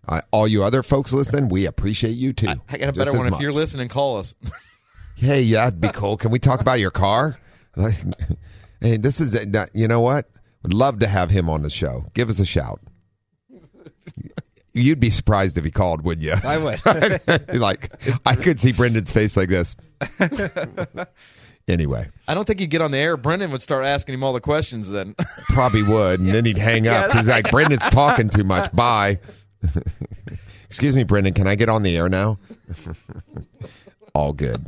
[0.09, 2.49] Uh, all you other folks listening, we appreciate you too.
[2.69, 3.33] I got a better one.
[3.33, 4.35] If you're listening, call us.
[5.15, 6.17] Hey, yeah, that'd be cool.
[6.17, 7.39] Can we talk about your car?
[8.81, 9.39] Hey, this is
[9.73, 10.29] you know what?
[10.65, 12.07] Would love to have him on the show.
[12.15, 12.81] Give us a shout.
[14.75, 16.35] You'd be surprised if he called, wouldn't you?
[16.43, 16.81] I would.
[17.55, 17.93] like
[18.27, 19.77] I could see Brendan's face like this.
[21.69, 23.17] Anyway, I don't think he'd get on the air.
[23.17, 25.15] Brendan would start asking him all the questions then.
[25.49, 28.73] probably would, and then he'd hang up because like Brendan's talking too much.
[28.77, 29.19] Bye.
[30.65, 31.35] Excuse me, Brendan.
[31.35, 32.39] Can I get on the air now?
[34.15, 34.65] All good.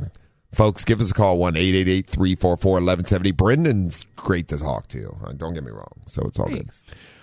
[0.55, 3.31] Folks, give us a call, 1 344 1170.
[3.31, 5.17] Brendan's great to talk to.
[5.25, 5.91] Uh, Don't get me wrong.
[6.05, 6.69] So it's all good.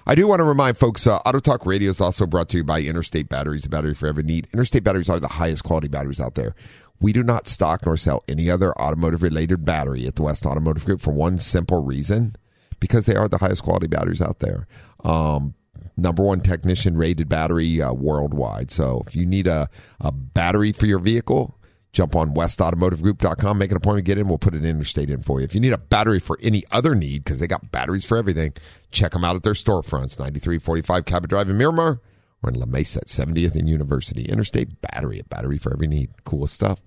[0.07, 2.65] I do want to remind folks uh, Auto Talk Radio is also brought to you
[2.65, 4.49] by Interstate Batteries, a battery for every need.
[4.53, 6.55] Interstate Batteries are the highest quality batteries out there.
[7.03, 10.85] We do not stock nor sell any other automotive related battery at the West Automotive
[10.85, 12.37] Group for one simple reason
[12.79, 14.69] because they are the highest quality batteries out there.
[15.03, 15.55] Um,
[15.97, 18.71] number one technician rated battery uh, worldwide.
[18.71, 19.69] So if you need a,
[20.01, 21.59] a battery for your vehicle,
[21.93, 25.45] jump on westautomotivegroup.com, make an appointment, get in, we'll put an interstate in for you.
[25.45, 28.53] If you need a battery for any other need, because they got batteries for everything,
[28.93, 32.01] check them out at their storefronts, 9345 Cabot Drive in Miramar
[32.43, 34.25] or in La Mesa at 70th and University.
[34.25, 36.11] Interstate Battery, a battery for every need.
[36.25, 36.81] Cool stuff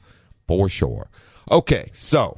[0.47, 1.09] for sure.
[1.51, 2.37] Okay, so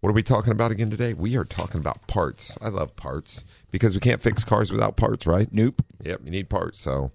[0.00, 1.14] what are we talking about again today?
[1.14, 2.56] We are talking about parts.
[2.60, 5.48] I love parts because we can't fix cars without parts, right?
[5.52, 5.82] nope.
[6.02, 6.80] Yep, you need parts.
[6.80, 7.10] So,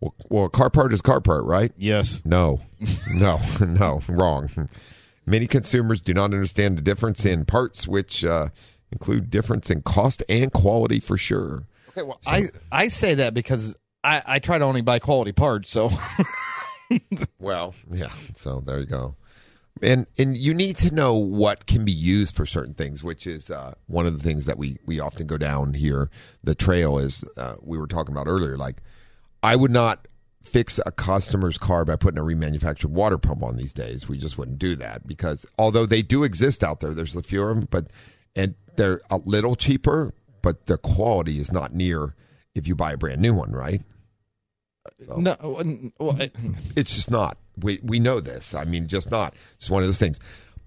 [0.00, 1.72] well, well a car part is car part, right?
[1.76, 2.22] Yes.
[2.24, 2.60] No,
[3.14, 4.68] no, no, wrong.
[5.26, 8.48] Many consumers do not understand the difference in parts, which uh,
[8.92, 11.64] include difference in cost and quality for sure.
[11.90, 15.70] Okay, well, I, I say that because I, I try to only buy quality parts.
[15.70, 15.90] So
[17.38, 18.12] Well, yeah.
[18.36, 19.16] So there you go.
[19.82, 23.50] And and you need to know what can be used for certain things, which is
[23.50, 26.10] uh, one of the things that we we often go down here.
[26.42, 28.58] The trail is uh, we were talking about earlier.
[28.58, 28.82] Like,
[29.42, 30.06] I would not
[30.42, 34.08] fix a customer's car by putting a remanufactured water pump on these days.
[34.08, 37.42] We just wouldn't do that because although they do exist out there, there's a few
[37.42, 37.86] of them, but
[38.34, 42.14] and they're a little cheaper, but their quality is not near
[42.54, 43.82] if you buy a brand new one, right?
[45.16, 45.36] No,
[45.98, 46.30] well, I-
[46.76, 47.38] It's just not.
[47.58, 48.54] We we know this.
[48.54, 49.34] I mean, just not.
[49.56, 50.18] It's one of those things.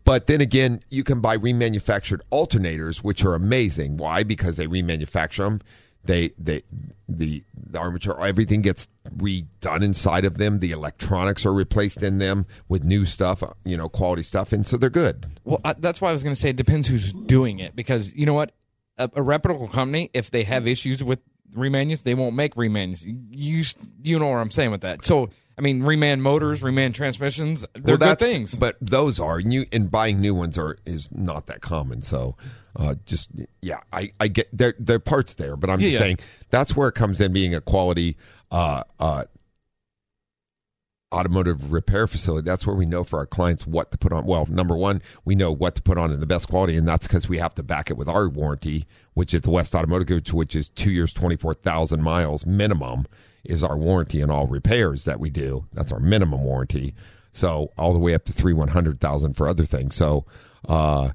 [0.05, 3.97] But then again, you can buy remanufactured alternators, which are amazing.
[3.97, 4.24] Why?
[4.24, 5.61] Because they remanufacture them.
[6.03, 6.64] They they
[7.07, 10.59] the, the armature, everything gets redone inside of them.
[10.59, 14.68] The electronics are replaced in them with new stuff, uh, you know, quality stuff, and
[14.68, 15.28] so they're good.
[15.45, 18.14] well, I, that's why I was going to say it depends who's doing it because
[18.14, 18.51] you know what,
[18.97, 21.20] a, a reputable company if they have issues with
[21.55, 23.03] remanus, they won't make remanus.
[23.31, 23.63] You
[24.03, 25.05] you know what I'm saying with that.
[25.05, 28.55] So I mean, reman motors, reman transmissions, they're Well, good things.
[28.55, 29.65] but those are new.
[29.71, 32.01] And buying new ones are is not that common.
[32.01, 32.35] So,
[32.75, 33.29] uh, just
[33.61, 34.73] yeah, I I get there.
[34.79, 35.99] There parts there, but I'm Yeah, just yeah.
[35.99, 36.19] saying
[36.49, 38.17] that's where it comes in being a quality
[38.51, 39.25] uh, uh,
[41.14, 44.26] automotive repair facility, that's where we know for our clients what to put on.
[44.26, 47.07] Well, number one, we know what to put on in the best quality, and that's
[47.07, 50.34] because we have to back it with our warranty, which is the West Automotive Group,
[50.34, 53.05] which is two years, 24,000 miles minimum
[53.43, 55.66] is our warranty in all repairs that we do.
[55.74, 56.93] That's our minimum warranty.
[57.32, 59.95] So all the way up to three one hundred thousand for other things.
[59.95, 60.26] So
[60.70, 61.11] uh,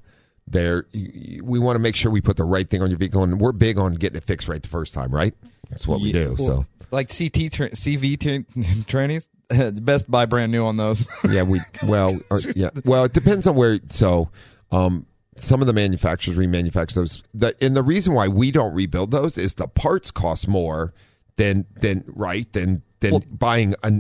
[0.47, 3.41] there, we want to make sure we put the right thing on your vehicle, and
[3.41, 5.11] we're big on getting it fixed right the first time.
[5.13, 5.35] Right?
[5.71, 6.37] That's what we do.
[6.39, 8.85] So like CT tra- CV tra-
[9.81, 11.07] best buy brand new on those.
[11.31, 13.79] yeah, we well, or, yeah, well, it depends on where.
[13.91, 14.31] So,
[14.71, 15.07] um,
[15.41, 17.23] some of the manufacturers remanufacture those.
[17.33, 20.93] The, and the reason why we don't rebuild those is the parts cost more
[21.37, 23.93] than than right than than Well- buying a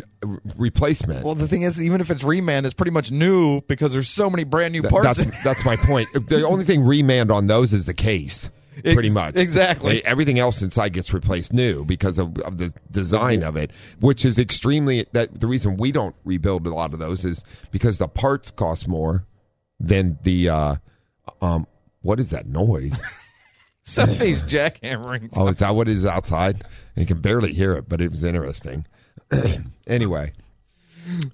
[0.56, 1.24] replacement.
[1.24, 4.28] well, the thing is, even if it's reman, it's pretty much new because there's so
[4.28, 5.18] many brand new Th- parts.
[5.18, 6.08] That's that's my point.
[6.28, 8.50] The only thing remand on those is the case,
[8.82, 9.36] pretty much.
[9.36, 9.94] exactly.
[9.94, 13.70] They- everything else inside gets replaced new because of, of the design of it,
[14.00, 15.06] which is extremely.
[15.12, 18.88] That the reason we don't rebuild a lot of those is because the parts cost
[18.88, 19.24] more
[19.80, 20.48] than the.
[20.48, 20.74] Uh,
[21.42, 21.66] um,
[22.02, 23.00] what is that noise?
[23.82, 25.30] Somebody's jackhammering.
[25.36, 26.64] Oh, is that what is outside?
[26.94, 28.86] You can barely hear it, but it was interesting.
[29.88, 30.32] anyway,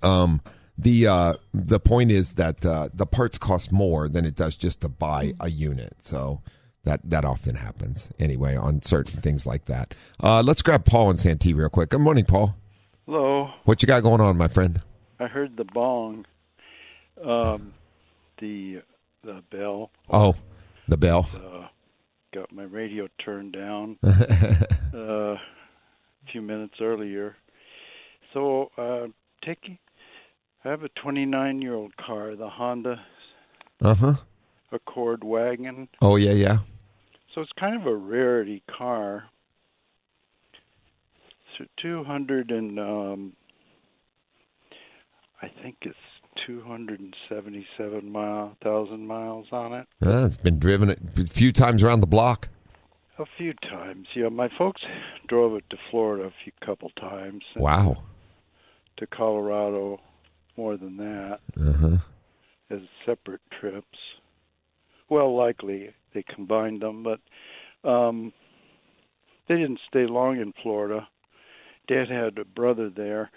[0.02, 0.40] um,
[0.78, 4.80] the uh, the point is that uh, the parts cost more than it does just
[4.82, 5.96] to buy a unit.
[6.00, 6.42] So
[6.84, 9.94] that that often happens anyway on certain things like that.
[10.22, 11.90] Uh, let's grab Paul and Santee real quick.
[11.90, 12.56] Good morning, Paul.
[13.06, 13.50] Hello.
[13.64, 14.80] What you got going on, my friend?
[15.20, 16.26] I heard the bong,
[17.24, 17.72] um,
[18.38, 18.82] the
[19.22, 19.90] the bell.
[20.10, 20.34] Oh,
[20.88, 21.28] the bell.
[21.34, 21.68] Uh,
[22.34, 24.98] got my radio turned down uh,
[25.34, 25.38] a
[26.30, 27.36] few minutes earlier.
[28.32, 29.06] So, uh,
[29.44, 29.78] taking,
[30.64, 33.00] I have a 29 year old car, the Honda
[33.80, 34.14] Uh huh.
[34.72, 35.88] Accord wagon.
[36.02, 36.58] Oh yeah, yeah.
[37.34, 39.24] So it's kind of a rarity car.
[41.58, 43.32] So 200 and um,
[45.42, 45.96] I think it's
[46.46, 49.86] 277 mile thousand miles on it.
[50.04, 52.48] Uh, it's been driven a few times around the block.
[53.18, 54.28] A few times, yeah.
[54.28, 54.82] My folks
[55.28, 57.44] drove it to Florida a few couple times.
[57.54, 58.02] Wow.
[58.96, 60.00] To Colorado,
[60.56, 61.96] more than that, Uh huh.
[62.70, 63.98] as separate trips.
[65.08, 67.20] Well, likely they combined them, but
[67.88, 68.32] um,
[69.48, 71.06] they didn't stay long in Florida.
[71.88, 73.30] Dad had a brother there,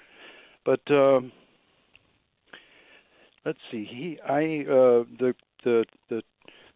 [0.65, 1.31] but um,
[3.45, 3.83] let's see.
[3.83, 6.21] He, I, uh, the the the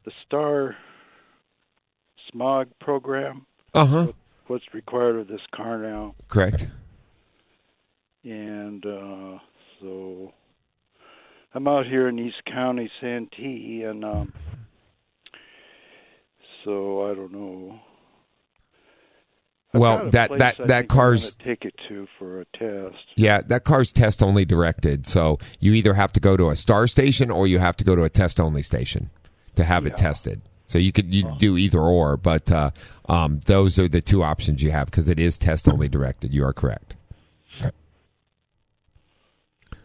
[0.03, 0.75] the Star
[2.31, 3.45] Smog program.
[3.73, 4.07] Uh huh.
[4.47, 6.15] What's required of this car now?
[6.27, 6.67] Correct.
[8.25, 9.39] and uh
[9.79, 10.33] so
[11.53, 14.33] I'm out here in East County, Santee, and um
[16.63, 17.79] so I don't know.
[19.73, 23.03] I've Well, that- that- I that car's- take it to for a test.
[23.15, 25.07] Yeah, that car's test only directed.
[25.07, 27.95] So you either have to go to a star station or you have to go
[27.95, 29.09] to a test only station
[29.55, 30.41] to have it tested.
[30.65, 32.71] So you could you do either or, but uh,
[33.09, 36.33] um, those are the two options you have because it is test only directed.
[36.33, 36.95] You are correct.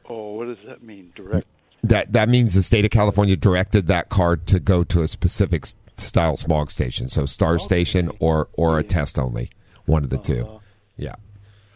[0.08, 1.12] Oh, what does that mean?
[1.16, 1.46] Direct.
[1.82, 5.66] That that means the state of California directed that car to go to a specific
[5.96, 9.50] style smog station, so star station or or a test only,
[9.86, 10.60] one of the two.
[10.96, 11.14] Yeah.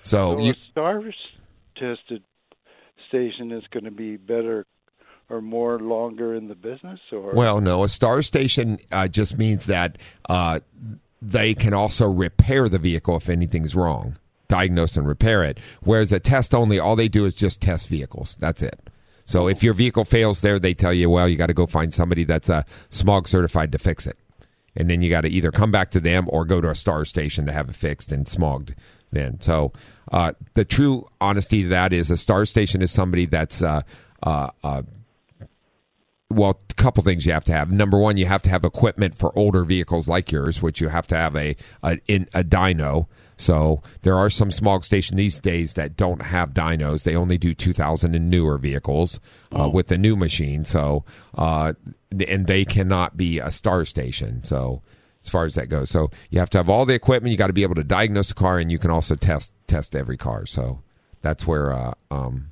[0.03, 1.03] So So you a star
[1.77, 2.23] tested
[3.09, 4.67] station is going to be better
[5.29, 9.67] or more longer in the business, or Well, no, a star station uh, just means
[9.67, 9.97] that
[10.29, 10.61] uh,
[11.23, 14.17] they can also repair the vehicle if anything's wrong,
[14.49, 15.59] diagnose and repair it.
[15.83, 18.37] Whereas a test only, all they do is just test vehicles.
[18.41, 18.90] That's it.
[19.31, 21.95] So if your vehicle fails there, they tell you, well, you got to go find
[21.95, 24.19] somebody that's uh, smog certified to fix it.
[24.75, 27.05] And then you got to either come back to them or go to a star
[27.05, 28.75] station to have it fixed and smogged
[29.13, 29.41] then.
[29.41, 29.73] So
[30.11, 33.83] uh, the true honesty to that is a star station is somebody that's uh,
[34.25, 34.83] uh, uh,
[36.31, 37.71] well, a couple things you have to have.
[37.73, 41.07] Number one, you have to have equipment for older vehicles like yours, which you have
[41.09, 43.07] to have a a, in, a dyno.
[43.37, 47.05] So there are some smog stations these days that don't have dynos.
[47.05, 49.19] They only do 2000 and newer vehicles
[49.59, 50.65] uh, with the new machine.
[50.65, 51.05] So
[51.35, 51.73] uh,
[52.29, 54.45] and they cannot be a star station.
[54.45, 54.83] So
[55.25, 57.33] as far as that goes, so you have to have all the equipment.
[57.33, 59.97] You got to be able to diagnose a car, and you can also test test
[59.97, 60.47] every car.
[60.47, 60.83] So
[61.23, 62.51] that's where uh, um,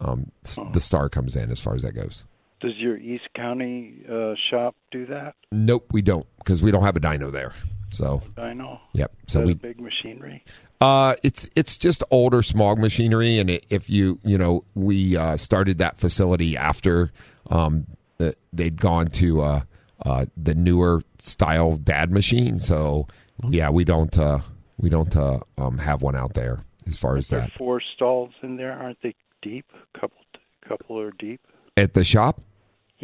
[0.00, 2.24] um, s- the star comes in as far as that goes.
[2.64, 5.34] Does your East County uh, shop do that?
[5.52, 7.54] Nope, we don't because we don't have a dyno there.
[7.90, 8.80] So know.
[8.92, 9.12] Yep.
[9.28, 10.44] So we big machinery.
[10.80, 15.36] uh it's it's just older smog machinery and it, if you you know we uh
[15.36, 17.12] started that facility after
[17.50, 17.86] um
[18.18, 19.60] the, they'd gone to uh
[20.04, 22.58] uh the newer style dad machine.
[22.58, 23.06] So
[23.48, 24.40] yeah, we don't uh
[24.76, 27.52] we don't uh um have one out there as far as There that.
[27.52, 29.14] four stalls in there, aren't they?
[29.44, 29.66] deep,
[29.98, 30.18] couple
[30.66, 31.40] couple are deep.
[31.76, 32.40] At the shop?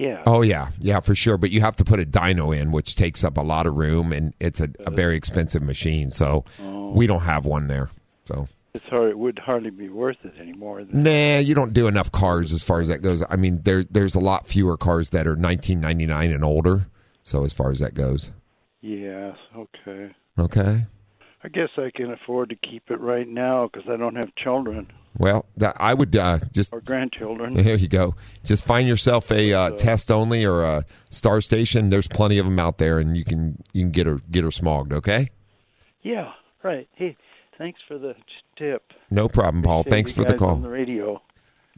[0.01, 0.23] Yeah.
[0.27, 1.37] Oh yeah, yeah, for sure.
[1.37, 4.13] But you have to put a dyno in, which takes up a lot of room,
[4.13, 6.11] and it's a, a very expensive machine.
[6.11, 6.91] So Oh.
[6.93, 7.91] we don't have one there.
[8.25, 9.11] So It's hard.
[9.11, 10.83] It would hardly be worth it anymore.
[10.91, 13.23] nah, you don't do enough cars as far as that goes.
[13.29, 16.87] I mean, there there's a lot fewer cars that are 1999 and older.
[17.25, 18.31] So as far as that goes,
[18.81, 19.37] Yes.
[19.55, 20.13] Okay.
[20.39, 20.87] okay.
[21.43, 24.89] I guess I can afford to keep it right now because I don't have children
[25.19, 27.55] Well, that I would uh, just or grandchildren.
[27.55, 28.15] There you go.
[28.45, 31.91] Just find yourself a uh, test only or a star station.
[31.91, 34.51] There's plenty of them out there, and you can you can get her get her
[34.51, 34.93] smogged.
[34.93, 35.29] Okay,
[36.03, 36.33] Yeah.
[36.63, 36.89] Right.
[36.95, 37.17] Hey,
[37.57, 38.15] thanks for the
[38.59, 38.93] tip.
[39.11, 39.81] no problem, Paul.
[39.81, 40.51] Appreciate Thanks for the call.
[40.51, 41.23] On the radio.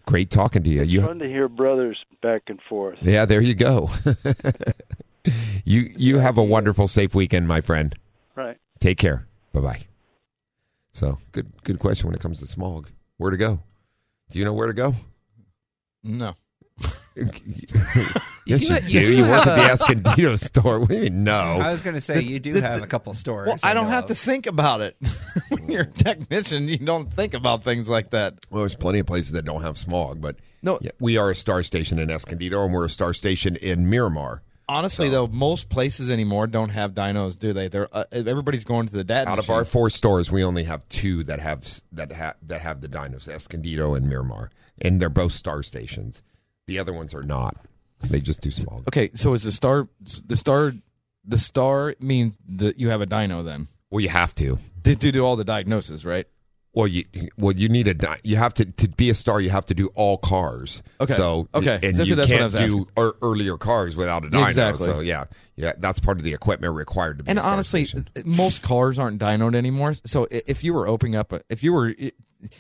[0.07, 0.83] Great talking to you.
[0.83, 2.99] You Fun to hear brothers back and forth.
[3.03, 3.91] yeah, there you go.
[5.65, 7.95] you you have a wonderful, safe weekend, my friend.
[8.35, 8.57] Right.
[8.81, 9.29] Take care.
[9.53, 9.81] Bye bye.
[10.93, 12.89] So good good question when it comes to smog.
[13.17, 13.61] Where to go?
[14.31, 14.95] Do you know where to go?
[16.03, 16.35] No.
[17.17, 19.07] yes, You- you, you do.
[19.07, 20.81] do You work at the have a- Escondido store.
[20.81, 21.25] What do you mean?
[21.25, 21.33] No.
[21.41, 23.49] I was going to say you do have a couple stores.
[23.49, 24.09] Well, I don't have of.
[24.09, 24.97] to think about it.
[25.49, 28.35] when you're a technician, you don't think about things like that.
[28.51, 30.79] Well, there's plenty of places that don't have smog, but No.
[30.81, 34.43] yeah, we are a star station in Escondido, and we're a star station in Miramar.
[34.69, 37.69] Honestly, though, most places anymore don't have dynos, do they?
[37.69, 39.29] They're uh, everybody's going to the data.
[39.29, 42.81] Out of our four stores, we only have two that have that have that have
[42.81, 44.51] the dynos, Escondido and Miramar,
[44.81, 46.23] and they're both star stations.
[46.67, 47.57] The other ones are not.
[48.09, 48.83] They just do small.
[48.89, 49.89] Okay, so is the star
[50.27, 50.75] the star
[51.25, 54.59] the star means that you have a dyno then Well, you have to.
[54.85, 56.27] to do all the diagnosis, right?
[56.75, 57.05] Well, you
[57.37, 59.41] well you need a you have to to be a star.
[59.41, 60.83] You have to do all cars.
[61.03, 61.13] Okay.
[61.15, 61.79] So Okay.
[61.83, 64.49] and So you that's what I can't was do ear- earlier cars without a dyno.
[64.49, 64.87] Exactly.
[64.87, 67.29] So yeah, yeah, that's part of the equipment required to be.
[67.31, 68.09] And a star honestly, station.
[68.17, 69.93] Uh, uh, most cars aren't dynoed anymore.
[70.07, 72.15] So if you were opening up, a, if you were, it-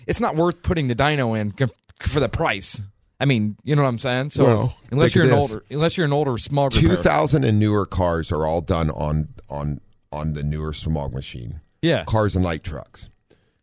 [0.06, 1.54] it's not worth putting the dyno in
[2.02, 2.82] for the price.
[3.18, 4.30] I mean, you know what I'm saying?
[4.30, 7.86] So Well, unless you're an older, unless you're an older smog Two thousand and newer
[7.86, 9.80] cars are all done on on
[10.12, 11.60] on the newer smog machine.
[11.80, 12.04] Yeah.
[12.04, 13.08] cars and light trucks.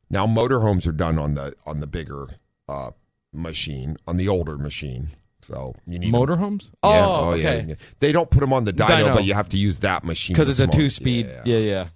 [0.10, 2.28] Now motorhomes are done on the on the bigger
[2.68, 2.92] uh,
[3.34, 5.10] machine on the older machine.
[5.42, 6.66] So you need motorhomes.
[6.84, 7.66] Yeah, Oh, yeah, okay.
[7.70, 7.76] yeah.
[8.00, 9.16] They don't put them on the dyno, Dyno.
[9.16, 11.26] but you have to use that machine Because it's a two speed.
[11.28, 11.42] Yeah.
[11.46, 11.88] Yeah, yeah.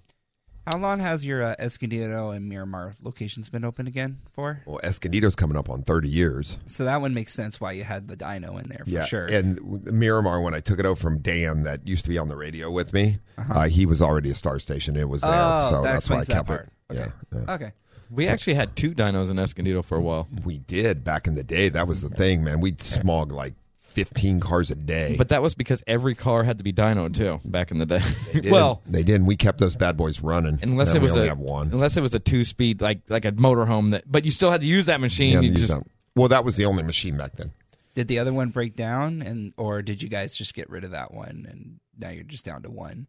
[0.66, 4.62] How long has your uh, Escondido and Miramar locations been open again for?
[4.64, 6.56] Well, Escondido's coming up on thirty years.
[6.64, 9.26] So that one makes sense why you had the dyno in there for yeah, sure.
[9.26, 12.36] and Miramar, when I took it over from Dan, that used to be on the
[12.36, 14.96] radio with me, uh he was already a star station.
[14.96, 15.66] It was there, Uh-huh.
[15.66, 16.68] Oh, so that that's why I explains that kept part.
[16.90, 16.96] it.
[16.96, 17.54] Yeah, yeah.
[17.54, 17.72] okay.
[18.10, 21.42] We actually had two dynos in Escondido for a while, We did back in the
[21.44, 21.68] day.
[21.68, 22.60] That was the thing, man.
[22.60, 25.14] We'd smog like 15 cars a day.
[25.16, 28.00] but that was because every car had to be dynoed too back in the day.
[28.32, 28.52] They did.
[28.52, 29.16] well, they did.
[29.16, 30.58] And we kept those bad boys running.
[30.62, 31.68] unless it was only a have one.
[31.72, 34.60] unless it was a two speed like like a motorhome that, but you still had
[34.62, 35.32] to use that machine.
[35.34, 37.52] Yeah, you just don't- well, that was the only machine back then.
[37.94, 40.90] Did the other one break down, and or did you guys just get rid of
[40.90, 43.06] that one, and now you're just down to one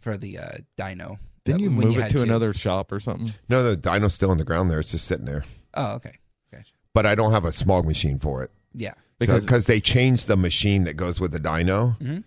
[0.00, 1.18] for the uh, dyno?
[1.44, 3.32] Didn't you when move it had to another shop or something?
[3.48, 4.80] No, the dyno's still on the ground there.
[4.80, 5.44] It's just sitting there.
[5.74, 6.18] Oh, okay,
[6.52, 6.72] gotcha.
[6.94, 8.50] But I don't have a smog machine for it.
[8.74, 12.24] Yeah, Because- Because they changed the machine that goes with the dyno, Mhm.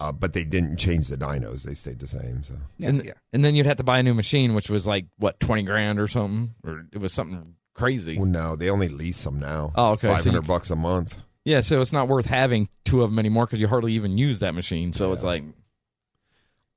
[0.00, 1.62] uh, but they didn't change the dynos.
[1.62, 2.42] They stayed the same.
[2.44, 3.12] So yeah, and, yeah.
[3.32, 5.98] and then you'd have to buy a new machine, which was like what twenty grand
[6.00, 8.16] or something, or it was something crazy.
[8.16, 9.72] well, no, they only lease them now.
[9.74, 11.16] Oh, okay, so 500 you- bucks a month.
[11.44, 14.40] Yeah, so it's not worth having two of them anymore because you hardly even use
[14.40, 14.92] that machine.
[14.92, 15.44] So it's like,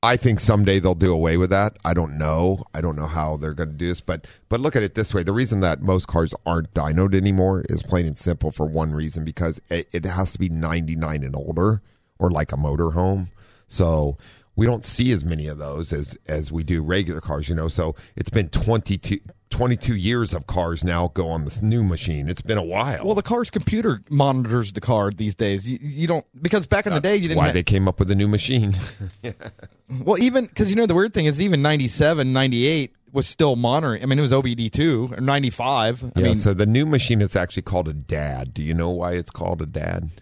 [0.02, 1.76] I think someday they'll do away with that.
[1.84, 2.64] I don't know.
[2.74, 5.14] I don't know how they're going to do this, but but look at it this
[5.14, 8.94] way: the reason that most cars aren't dynoed anymore is plain and simple for one
[8.94, 11.82] reason because it, it has to be 99 and older,
[12.18, 13.28] or like a motorhome.
[13.68, 14.18] So
[14.56, 17.50] we don't see as many of those as as we do regular cars.
[17.50, 19.20] You know, so it's been 22,
[19.50, 22.30] 22 years of cars now go on this new machine.
[22.30, 23.04] It's been a while.
[23.04, 25.70] well, the car's computer monitors the car these days.
[25.70, 27.38] You, you don't because back in the day you didn't.
[27.40, 28.78] why ha- they came up with a new machine.
[30.04, 34.04] well, even because you know the weird thing is even 97, 98 was still monitoring.
[34.04, 36.04] I mean, it was OBD two or ninety five.
[36.04, 38.54] I yeah, mean, so the new machine is actually called a DAD.
[38.54, 40.22] Do you know why it's called a DAD?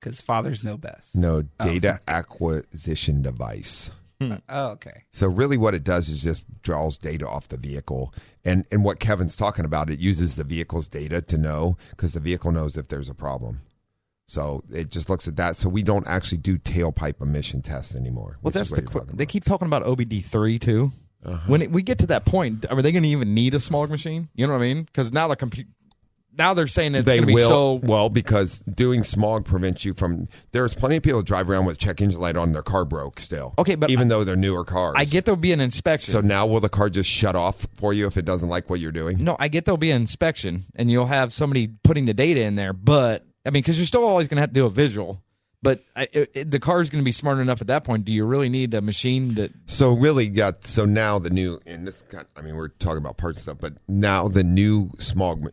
[0.00, 1.14] because fathers know best.
[1.14, 1.64] No, Oh.
[1.64, 3.88] data acquisition device.
[4.48, 5.04] Oh, okay.
[5.10, 8.14] So really what it does is just draws data off the vehicle.
[8.44, 12.20] And and what Kevin's talking about, it uses the vehicle's data to know because the
[12.20, 13.60] vehicle knows if there's a problem.
[14.26, 15.56] So it just looks at that.
[15.56, 18.38] So we don't actually do tailpipe emission tests anymore.
[18.42, 18.82] well, that's the.
[18.82, 20.92] you're qu- They keep talking about OBD three too.
[21.24, 21.38] Uh-huh.
[21.46, 23.90] When it, we get to that point, are they going to even need a smog
[23.90, 24.28] machine?
[24.34, 24.82] You know what I mean?
[24.84, 25.66] Because now the compu-
[26.36, 27.74] now they're saying it's going to be so.
[27.82, 30.28] well because doing smog prevents you from.
[30.52, 32.52] There's plenty of people who drive around with check engine light on.
[32.52, 33.54] Their car broke still.
[33.58, 36.12] Okay, but even though they're newer cars, I get there'll be an inspection.
[36.12, 38.80] So now will the car just shut off for you if it doesn't like what
[38.80, 39.22] you're doing?
[39.22, 42.56] No, I get there'll be an inspection, and you'll have somebody putting the data in
[42.56, 42.72] there.
[42.72, 45.22] But I mean, because you're still always going to have to do a visual.
[45.62, 48.04] But I, it, it, the car is going to be smart enough at that point.
[48.04, 49.52] Do you really need a machine that?
[49.66, 52.02] So really, got so now the new and this.
[52.02, 55.52] Got, I mean, we're talking about parts and stuff, but now the new smog,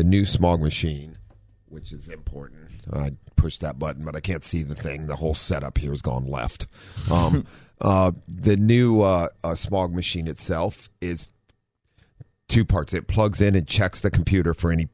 [0.00, 1.18] the new smog machine,
[1.68, 2.70] which is important.
[2.90, 5.08] I pushed that button, but I can't see the thing.
[5.08, 6.66] The whole setup here has gone left.
[7.12, 7.44] Um,
[7.82, 11.30] uh, the new uh, uh, smog machine itself is
[12.48, 12.94] two parts.
[12.94, 14.88] It plugs in and checks the computer for any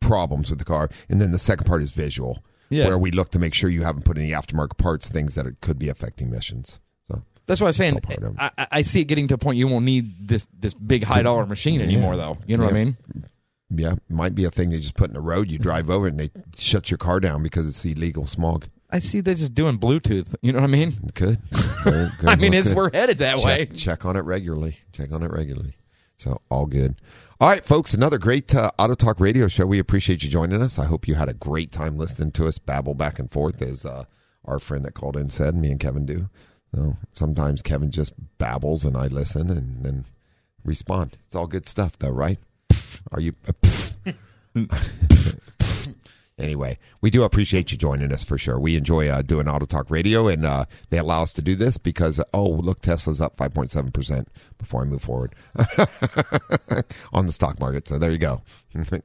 [0.00, 2.86] problems with the car, and then the second part is visual, Yeah.
[2.88, 5.56] where we look to make sure you haven't put any aftermarket parts, things that it
[5.62, 6.80] could be affecting missions.
[7.08, 7.96] So That's what I'm saying.
[7.96, 8.52] It's all part of it.
[8.58, 11.22] I, I- see it getting to a point you won't need this this big high
[11.22, 12.18] dollar machine anymore, Yeah.
[12.18, 12.38] though.
[12.46, 12.96] You know what I mean?
[13.70, 15.50] Yeah, might be a thing they just put in the road.
[15.50, 18.66] You drive over and they shut your car down because it's illegal smog.
[18.90, 20.34] I see they're just doing Bluetooth.
[20.42, 21.10] You know what I mean?
[21.14, 21.40] Could.
[21.82, 22.28] Very good.
[22.28, 23.66] I mean, Well, it's we're headed that check, way.
[23.66, 24.78] Check on it regularly.
[24.92, 25.76] Check on it regularly.
[26.16, 27.00] So all good.
[27.40, 27.92] All right, folks.
[27.94, 29.66] Another great uh, Auto Talk Radio show.
[29.66, 30.78] We appreciate you joining us.
[30.78, 33.84] I hope you had a great time listening to us babble back and forth, as
[33.84, 34.04] uh,
[34.44, 35.56] our friend that called in said.
[35.56, 36.28] Me and Kevin do.
[36.72, 40.04] So sometimes Kevin just babbles and I listen and then
[40.64, 41.16] respond.
[41.26, 42.38] It's all good stuff, though, right?
[43.12, 43.34] Are you?
[46.38, 48.58] anyway, we do appreciate you joining us for sure.
[48.58, 51.78] We enjoy uh, doing Auto Talk Radio, and uh, they allow us to do this
[51.78, 54.28] because oh, look, Tesla's up five point seven percent.
[54.58, 55.34] Before I move forward
[57.12, 58.42] on the stock market, so there you go.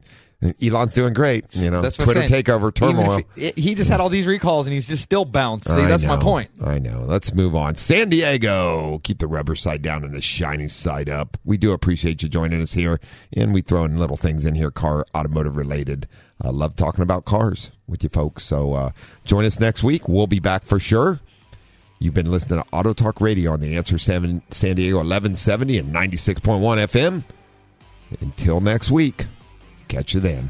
[0.64, 1.54] Elon's doing great.
[1.56, 3.22] You know, That's Twitter takeover turmoil.
[3.36, 5.68] He, he just had all these recalls and he's just still bounced.
[5.68, 6.50] See, that's my point.
[6.64, 7.04] I know.
[7.06, 7.76] Let's move on.
[7.76, 11.38] San Diego, keep the rubber side down and the shiny side up.
[11.44, 13.02] We do appreciate you joining us here,
[13.36, 16.08] and we throw in little things in here, car automotive related.
[16.42, 18.46] I love talking about cars with you folks.
[18.46, 18.92] So uh,
[19.26, 20.08] join us next week.
[20.08, 21.20] We'll be back for sure.
[22.02, 25.94] You've been listening to Auto Talk Radio on the Answer 7 San Diego 1170 and
[25.94, 27.24] 96.1 FM.
[28.22, 29.26] Until next week,
[29.90, 30.50] catch you then.